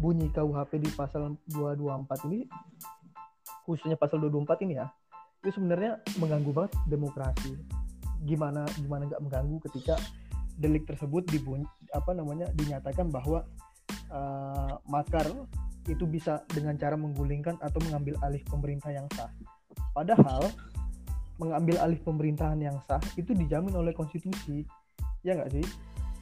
bunyi 0.03 0.31
KUHP 0.35 0.83
di 0.83 0.91
pasal 0.95 1.39
224 1.55 2.27
ini 2.31 2.47
khususnya 3.65 3.97
pasal 3.97 4.21
224 4.21 4.65
ini 4.67 4.75
ya 4.77 4.89
itu 5.45 5.61
sebenarnya 5.61 6.01
mengganggu 6.17 6.51
banget 6.57 6.73
demokrasi. 6.89 7.53
Gimana 8.25 8.65
gimana 8.81 9.05
nggak 9.05 9.21
mengganggu 9.21 9.61
ketika 9.69 10.01
delik 10.57 10.89
tersebut 10.89 11.29
dibunyi 11.29 11.69
apa 11.93 12.17
namanya 12.17 12.49
dinyatakan 12.57 13.13
bahwa 13.13 13.45
uh, 14.09 14.81
makar 14.89 15.29
itu 15.87 16.05
bisa 16.09 16.43
dengan 16.51 16.77
cara 16.81 16.97
menggulingkan 16.97 17.61
atau 17.61 17.79
mengambil 17.89 18.17
alih 18.25 18.41
pemerintah 18.49 18.91
yang 18.91 19.07
sah. 19.13 19.29
Padahal 19.93 20.49
mengambil 21.37 21.83
alih 21.83 21.99
pemerintahan 22.01 22.59
yang 22.63 22.79
sah 22.87 23.03
itu 23.19 23.35
dijamin 23.35 23.75
oleh 23.75 23.93
konstitusi. 23.93 24.65
Ya 25.27 25.37
nggak 25.37 25.53
sih? 25.53 25.67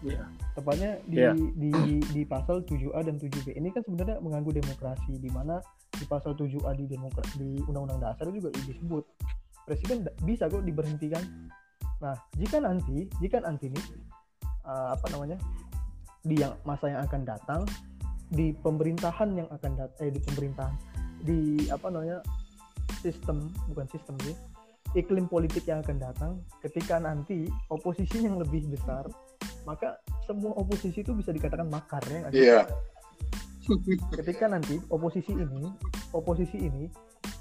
Yeah. 0.03 0.27
tepatnya 0.59 0.99
di, 1.07 1.15
yeah. 1.15 1.31
di, 1.31 1.71
di 1.71 2.03
di 2.11 2.23
pasal 2.27 2.67
7A 2.67 3.07
dan 3.07 3.23
7B 3.23 3.55
ini 3.55 3.71
kan 3.71 3.87
sebenarnya 3.87 4.19
mengganggu 4.19 4.59
demokrasi 4.59 5.15
di 5.23 5.31
mana 5.31 5.63
di 5.95 6.03
pasal 6.11 6.35
7A 6.35 6.75
di 6.75 6.91
demokrasi 6.91 7.39
di 7.39 7.63
undang-undang 7.71 8.03
dasar 8.03 8.27
juga 8.35 8.51
disebut 8.67 9.07
presiden 9.63 10.03
bisa 10.27 10.51
kok 10.51 10.67
diberhentikan. 10.67 11.23
Nah 12.03 12.19
jika 12.35 12.59
nanti 12.59 13.07
jika 13.23 13.39
nanti 13.47 13.71
ini 13.71 13.79
uh, 14.67 14.91
apa 14.91 15.07
namanya 15.15 15.39
di 16.27 16.35
yang 16.39 16.59
masa 16.67 16.91
yang 16.91 17.07
akan 17.07 17.23
datang 17.23 17.63
di 18.33 18.57
pemerintahan 18.57 19.37
yang 19.37 19.49
akan 19.53 19.73
datang 19.77 19.99
eh 20.01 20.11
di 20.11 20.21
pemerintahan. 20.25 20.75
Di 21.23 21.39
apa 21.69 21.93
namanya 21.93 22.25
sistem 23.05 23.53
bukan 23.69 23.87
sistem 23.93 24.17
sih 24.25 24.35
iklim 24.97 25.29
politik 25.29 25.69
yang 25.69 25.85
akan 25.85 26.01
datang. 26.01 26.33
Ketika 26.65 26.97
nanti 26.97 27.47
oposisi 27.69 28.25
yang 28.25 28.41
lebih 28.41 28.73
besar 28.73 29.05
maka 29.63 29.99
semua 30.27 30.55
oposisi 30.59 31.03
itu 31.03 31.15
bisa 31.15 31.31
dikatakan 31.31 31.71
makar 31.71 32.03
ya 32.11 32.21
Iya. 32.35 32.61
Ketika 34.11 34.51
nanti 34.51 34.83
oposisi 34.91 35.31
ini, 35.39 35.71
oposisi 36.11 36.59
ini 36.59 36.91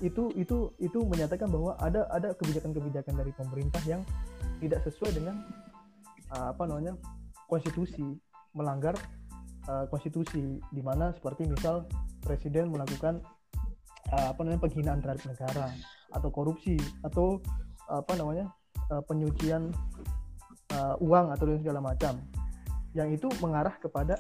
itu 0.02 0.30
itu 0.38 0.70
itu 0.78 1.00
menyatakan 1.02 1.50
bahwa 1.50 1.74
ada 1.82 2.06
ada 2.14 2.34
kebijakan-kebijakan 2.38 3.18
dari 3.18 3.34
pemerintah 3.34 3.82
yang 3.90 4.02
tidak 4.62 4.86
sesuai 4.86 5.18
dengan 5.18 5.42
uh, 6.30 6.54
apa 6.54 6.64
namanya 6.70 6.94
konstitusi, 7.50 8.18
melanggar 8.54 8.94
uh, 9.68 9.86
konstitusi 9.90 10.58
di 10.72 10.82
mana 10.82 11.12
seperti 11.14 11.46
misal 11.46 11.86
presiden 12.24 12.72
melakukan 12.72 13.22
uh, 14.14 14.34
apa 14.34 14.40
namanya 14.42 14.62
penghinaan 14.66 15.00
terhadap 15.04 15.26
negara 15.28 15.68
atau 16.12 16.30
korupsi 16.32 16.76
atau 17.04 17.40
apa 17.92 18.16
namanya 18.16 18.48
uh, 18.88 19.04
penyucian 19.04 19.72
uh, 20.76 20.96
uang 21.04 21.32
atau 21.36 21.60
segala 21.60 21.84
macam 21.84 22.20
yang 22.96 23.12
itu 23.12 23.28
mengarah 23.40 23.76
kepada 23.80 24.20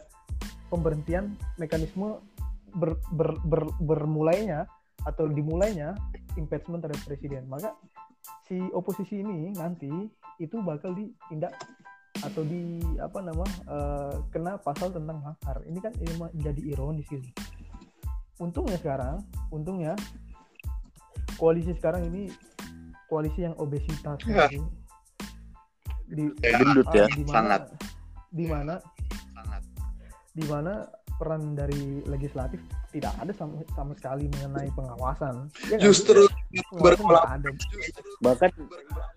pemberhentian 0.72 1.36
mekanisme 1.60 2.24
ber, 2.72 2.96
ber, 3.12 3.36
ber, 3.44 3.68
bermulainya 3.84 4.64
atau 5.04 5.28
dimulainya 5.28 5.98
impeachment 6.40 6.80
terhadap 6.80 7.04
presiden. 7.04 7.44
Maka 7.52 7.76
si 8.48 8.60
oposisi 8.72 9.20
ini 9.20 9.52
nanti 9.56 9.92
itu 10.40 10.58
bakal 10.64 10.96
ditindak 10.96 11.52
atau 12.22 12.42
di 12.46 12.78
apa 13.02 13.20
nama 13.22 13.46
uh, 13.66 14.16
kena 14.30 14.58
pasal 14.62 14.94
tentang 14.94 15.22
makar. 15.22 15.62
Ini 15.66 15.80
kan 15.82 15.94
ini 15.98 16.14
menjadi 16.18 16.62
ironis 16.74 17.06
gitu. 17.10 17.26
Untungnya 18.38 18.78
sekarang, 18.78 19.22
untungnya 19.50 19.94
koalisi 21.38 21.74
sekarang 21.78 22.10
ini 22.10 22.30
koalisi 23.10 23.44
yang 23.46 23.56
obesitas 23.58 24.18
Ya. 24.26 24.48
gitu. 24.50 24.66
di 26.12 26.28
Ya, 26.44 26.60
gendut 26.60 26.88
ya. 26.92 27.08
di 27.08 27.24
mana 27.24 27.32
sangat. 27.32 27.62
di 28.36 28.46
mana 28.46 28.76
Sangat. 29.32 29.62
di 30.36 30.44
mana 30.44 30.74
peran 31.16 31.56
dari 31.56 32.04
legislatif 32.04 32.60
tidak 32.92 33.16
ada 33.16 33.32
sama, 33.32 33.64
sama 33.72 33.96
sekali 33.96 34.28
mengenai 34.28 34.68
pengawasan. 34.76 35.48
Ya 35.72 35.80
Justru 35.80 36.28
sih? 36.52 36.60
Pengawasan 36.68 37.00
berkolab- 37.00 37.24
nggak 37.24 37.36
ada. 37.40 37.50
Bahkan 38.28 38.50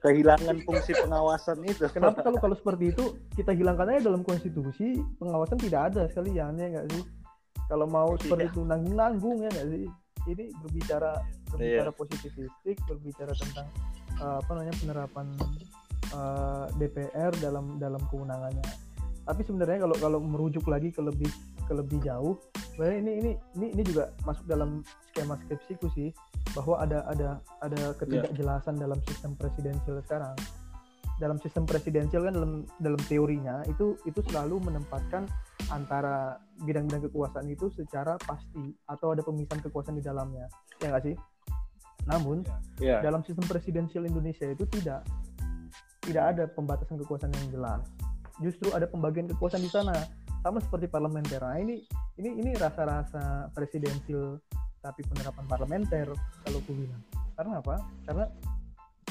kehilangan 0.04 0.60
fungsi 0.68 0.92
pengawasan 0.92 1.64
itu. 1.64 1.88
Kenapa 1.88 2.20
kalau 2.20 2.36
kalau 2.36 2.52
seperti 2.52 2.92
itu 2.92 3.16
kita 3.32 3.56
hilangkan 3.56 3.88
aja 3.88 4.12
dalam 4.12 4.20
konstitusi 4.20 5.00
pengawasan 5.16 5.56
tidak 5.56 5.80
ada 5.92 6.04
sekalian 6.12 6.60
ya 6.60 6.66
nggak 6.76 6.86
sih? 6.92 7.02
Kalau 7.72 7.88
mau 7.88 8.12
seperti 8.20 8.52
itu 8.52 8.60
nanggung 8.68 8.96
nanggung 9.00 9.38
ya 9.40 9.48
nggak 9.48 9.68
sih? 9.72 9.84
Ini 10.28 10.44
berbicara 10.60 11.16
berbicara 11.48 11.90
positivistik, 11.96 12.76
berbicara 12.84 13.32
tentang 13.32 13.66
eh, 14.20 14.36
apa 14.44 14.50
namanya 14.52 14.74
penerapan 14.76 15.26
eh, 16.12 16.66
DPR 16.76 17.32
dalam 17.40 17.80
dalam 17.80 18.02
kewenangannya. 18.12 18.83
Tapi 19.24 19.40
sebenarnya 19.44 19.88
kalau 19.88 19.96
kalau 19.96 20.18
merujuk 20.20 20.68
lagi 20.68 20.92
ke 20.92 21.00
lebih 21.00 21.32
ke 21.64 21.72
lebih 21.72 21.98
jauh, 22.04 22.36
sebenarnya 22.76 22.98
ini 23.00 23.12
ini 23.20 23.32
ini 23.56 23.66
ini 23.72 23.82
juga 23.82 24.12
masuk 24.28 24.44
dalam 24.44 24.84
skema 25.10 25.40
skripsiku 25.44 25.88
sih 25.96 26.12
bahwa 26.52 26.84
ada 26.84 27.02
ada 27.08 27.40
ada 27.64 27.96
ketidakjelasan 27.96 28.76
dalam 28.76 29.00
sistem 29.08 29.32
presidensial 29.34 29.98
sekarang. 30.04 30.36
Dalam 31.14 31.38
sistem 31.38 31.62
presidensial 31.64 32.26
kan 32.26 32.34
dalam 32.34 32.52
dalam 32.82 33.00
teorinya 33.08 33.62
itu 33.70 33.96
itu 34.04 34.20
selalu 34.28 34.60
menempatkan 34.60 35.24
antara 35.72 36.36
bidang-bidang 36.66 37.08
kekuasaan 37.08 37.48
itu 37.48 37.70
secara 37.72 38.18
pasti 38.20 38.74
atau 38.90 39.14
ada 39.14 39.22
pemisahan 39.24 39.62
kekuasaan 39.64 39.96
di 39.96 40.04
dalamnya. 40.04 40.50
Ya 40.82 40.92
nggak 40.92 41.04
sih? 41.06 41.16
Namun 42.04 42.44
Ya. 42.82 43.00
dalam 43.00 43.22
sistem 43.24 43.46
presidensial 43.48 44.04
Indonesia 44.04 44.44
itu 44.44 44.66
tidak 44.68 45.06
tidak 46.04 46.24
ada 46.36 46.44
pembatasan 46.50 47.00
kekuasaan 47.00 47.32
yang 47.32 47.48
jelas. 47.56 47.80
Justru 48.42 48.70
ada 48.74 48.86
pembagian 48.90 49.30
kekuasaan 49.30 49.62
di 49.62 49.70
sana. 49.70 49.94
Sama 50.42 50.60
seperti 50.60 50.90
parlementer. 50.90 51.40
Nah, 51.40 51.56
ini 51.56 51.84
ini 52.20 52.30
ini 52.40 52.50
rasa-rasa 52.54 53.48
presidensial 53.54 54.38
tapi 54.84 55.00
penerapan 55.08 55.44
parlementer 55.48 56.12
kalau 56.44 56.58
aku 56.60 56.72
bilang. 56.76 57.00
Karena 57.34 57.58
apa? 57.64 57.80
Karena 58.04 58.24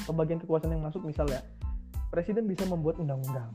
pembagian 0.06 0.38
kekuasaan 0.38 0.72
yang 0.78 0.84
masuk 0.86 1.02
misalnya 1.02 1.42
presiden 2.14 2.46
bisa 2.46 2.62
membuat 2.70 3.02
undang-undang. 3.02 3.50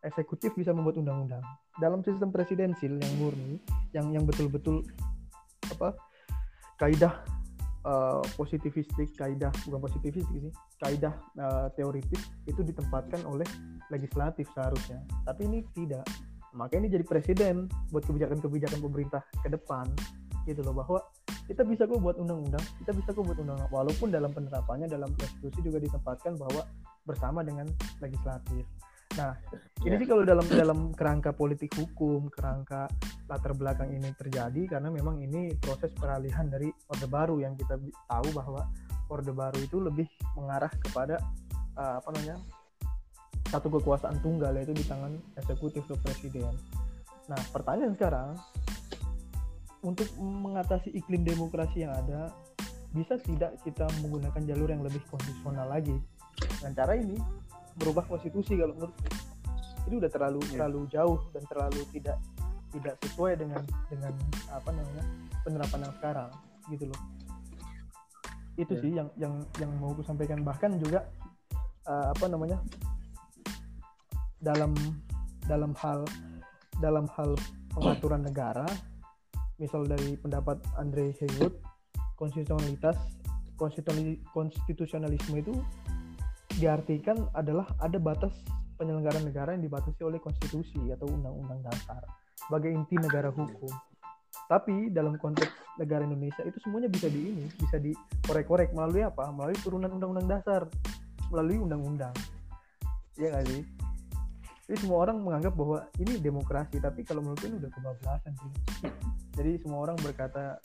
Eksekutif 0.00 0.56
bisa 0.56 0.72
membuat 0.72 0.96
undang-undang. 0.96 1.44
Dalam 1.76 2.00
sistem 2.00 2.32
presidensial 2.32 2.96
yang 2.96 3.14
murni, 3.20 3.60
yang 3.92 4.08
yang 4.16 4.24
betul-betul 4.24 4.80
apa? 5.68 5.92
kaidah 6.76 7.24
uh, 7.88 8.20
positivistik, 8.36 9.16
kaidah 9.16 9.48
bukan 9.64 9.80
positivistik 9.88 10.36
sih, 10.48 10.52
kaidah 10.82 11.14
uh, 11.40 11.68
teoritis 11.72 12.20
itu 12.44 12.60
ditempatkan 12.60 13.24
oleh 13.24 13.46
legislatif 13.88 14.48
seharusnya. 14.52 15.00
Tapi 15.24 15.48
ini 15.48 15.58
tidak. 15.72 16.04
Makanya 16.56 16.88
ini 16.88 16.90
jadi 17.00 17.04
presiden 17.04 17.68
buat 17.92 18.04
kebijakan-kebijakan 18.08 18.80
pemerintah 18.80 19.22
ke 19.44 19.48
depan 19.52 19.84
gitu 20.48 20.62
loh 20.62 20.74
bahwa 20.78 21.02
kita 21.46 21.62
bisa 21.66 21.86
kok 21.86 21.98
buat 22.02 22.16
undang-undang, 22.18 22.62
kita 22.82 22.94
bisa 22.94 23.10
kok 23.14 23.22
buat 23.22 23.38
undang-undang 23.38 23.70
walaupun 23.70 24.08
dalam 24.10 24.30
penerapannya 24.30 24.86
dalam 24.90 25.10
konstitusi 25.14 25.62
juga 25.62 25.78
ditempatkan 25.82 26.38
bahwa 26.38 26.62
bersama 27.06 27.42
dengan 27.46 27.66
legislatif. 28.02 28.66
Nah, 29.14 29.32
ini 29.86 29.94
Ya. 29.94 30.00
sih 30.02 30.08
kalau 30.10 30.26
dalam 30.26 30.46
dalam 30.50 30.78
kerangka 30.90 31.30
politik 31.30 31.70
hukum, 31.78 32.26
kerangka 32.28 32.90
latar 33.30 33.54
belakang 33.54 33.94
ini 33.94 34.10
terjadi 34.18 34.76
karena 34.76 34.90
memang 34.90 35.22
ini 35.22 35.54
proses 35.62 35.94
peralihan 35.94 36.50
dari 36.50 36.68
orde 36.90 37.06
baru 37.06 37.38
yang 37.38 37.54
kita 37.54 37.78
tahu 38.10 38.28
bahwa 38.34 38.66
orde 39.08 39.32
baru 39.32 39.58
itu 39.62 39.78
lebih 39.78 40.06
mengarah 40.34 40.70
kepada 40.82 41.22
uh, 41.78 41.98
apa 42.02 42.08
namanya 42.16 42.38
satu 43.46 43.70
kekuasaan 43.78 44.18
tunggal 44.20 44.50
yaitu 44.58 44.74
di 44.74 44.82
tangan 44.82 45.14
eksekutif 45.38 45.86
atau 45.86 45.98
presiden. 46.02 46.50
Nah 47.30 47.38
pertanyaan 47.54 47.94
sekarang 47.94 48.34
untuk 49.86 50.10
mengatasi 50.18 50.90
iklim 50.98 51.22
demokrasi 51.22 51.86
yang 51.86 51.94
ada 51.94 52.34
bisa 52.90 53.20
tidak 53.22 53.54
kita 53.62 53.86
menggunakan 54.02 54.42
jalur 54.42 54.68
yang 54.72 54.82
lebih 54.82 54.98
konstitusional 55.12 55.68
lagi 55.68 55.94
dengan 56.58 56.72
cara 56.74 56.96
ini 56.96 57.16
berubah 57.76 58.08
konstitusi 58.08 58.56
kalau 58.56 58.72
menurut 58.72 58.96
ini 59.86 59.94
udah 60.02 60.10
terlalu 60.10 60.40
Iya. 60.42 60.50
terlalu 60.58 60.80
jauh 60.90 61.20
dan 61.30 61.42
terlalu 61.46 61.80
tidak 61.94 62.18
tidak 62.74 62.94
sesuai 63.04 63.38
dengan 63.38 63.62
dengan 63.86 64.12
apa 64.50 64.70
namanya 64.74 65.04
penerapan 65.46 65.80
yang 65.86 65.94
sekarang 66.02 66.30
gitu 66.72 66.84
loh 66.90 67.00
itu 68.56 68.72
Ya. 68.72 68.80
sih 68.80 68.90
yang 68.96 69.08
yang 69.20 69.34
yang 69.60 69.70
mau 69.76 69.92
aku 69.92 70.02
sampaikan 70.02 70.40
bahkan 70.40 70.76
juga 70.80 71.04
uh, 71.84 72.12
apa 72.12 72.24
namanya 72.28 72.58
dalam 74.40 74.72
dalam 75.44 75.72
hal 75.76 76.04
dalam 76.80 77.08
hal 77.16 77.36
pengaturan 77.72 78.24
negara 78.24 78.66
misal 79.56 79.84
dari 79.88 80.16
pendapat 80.20 80.60
Andre 80.76 81.16
Heywood 81.16 81.56
konstitusionalitas 82.16 82.96
konstitusionali- 83.56 84.20
konstitusionalisme 84.32 85.36
itu 85.40 85.52
diartikan 86.56 87.16
adalah 87.36 87.68
ada 87.80 87.96
batas 88.00 88.32
penyelenggaraan 88.76 89.24
negara 89.24 89.56
yang 89.56 89.64
dibatasi 89.64 90.04
oleh 90.04 90.20
konstitusi 90.20 90.92
atau 90.92 91.08
undang-undang 91.08 91.60
dasar 91.64 92.04
sebagai 92.36 92.70
inti 92.72 93.00
negara 93.00 93.32
hukum. 93.32 93.72
Tapi 94.46 94.92
dalam 94.92 95.16
konteks 95.16 95.80
negara 95.80 96.04
Indonesia 96.04 96.44
itu 96.46 96.60
semuanya 96.62 96.86
bisa 96.86 97.08
di 97.10 97.20
ini, 97.32 97.44
bisa 97.56 97.80
dikorek-korek 97.80 98.70
melalui 98.76 99.02
apa? 99.02 99.32
Melalui 99.32 99.58
turunan 99.64 99.90
undang-undang 99.90 100.28
dasar, 100.38 100.62
melalui 101.32 101.58
undang-undang. 101.58 102.14
Iya 103.16 103.32
nggak 103.32 103.46
sih? 103.48 103.62
Jadi 104.66 104.76
semua 104.82 104.98
orang 105.06 105.22
menganggap 105.22 105.54
bahwa 105.54 105.78
ini 106.02 106.18
demokrasi, 106.18 106.82
tapi 106.82 107.06
kalau 107.06 107.22
menurut 107.22 107.42
ini 107.46 107.54
udah 107.62 107.70
kebablasan 107.70 108.32
sih. 108.34 108.52
Jadi 109.38 109.52
semua 109.62 109.86
orang 109.86 109.98
berkata 110.02 110.58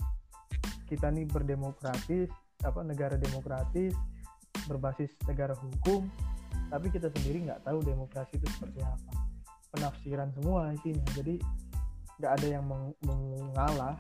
kita 0.90 1.08
nih 1.14 1.30
berdemokratis, 1.30 2.30
apa 2.66 2.82
negara 2.82 3.16
demokratis, 3.18 3.94
berbasis 4.66 5.14
negara 5.30 5.54
hukum, 5.54 6.10
tapi 6.70 6.88
kita 6.90 7.14
sendiri 7.14 7.46
nggak 7.46 7.62
tahu 7.62 7.80
demokrasi 7.86 8.42
itu 8.42 8.48
seperti 8.58 8.82
apa. 8.82 9.12
Penafsiran 9.72 10.30
semua 10.36 10.74
isinya. 10.76 11.06
Jadi 11.16 11.38
nggak 12.22 12.34
ada 12.38 12.48
yang 12.48 12.66
meng- 12.70 12.94
mengalah 13.02 13.98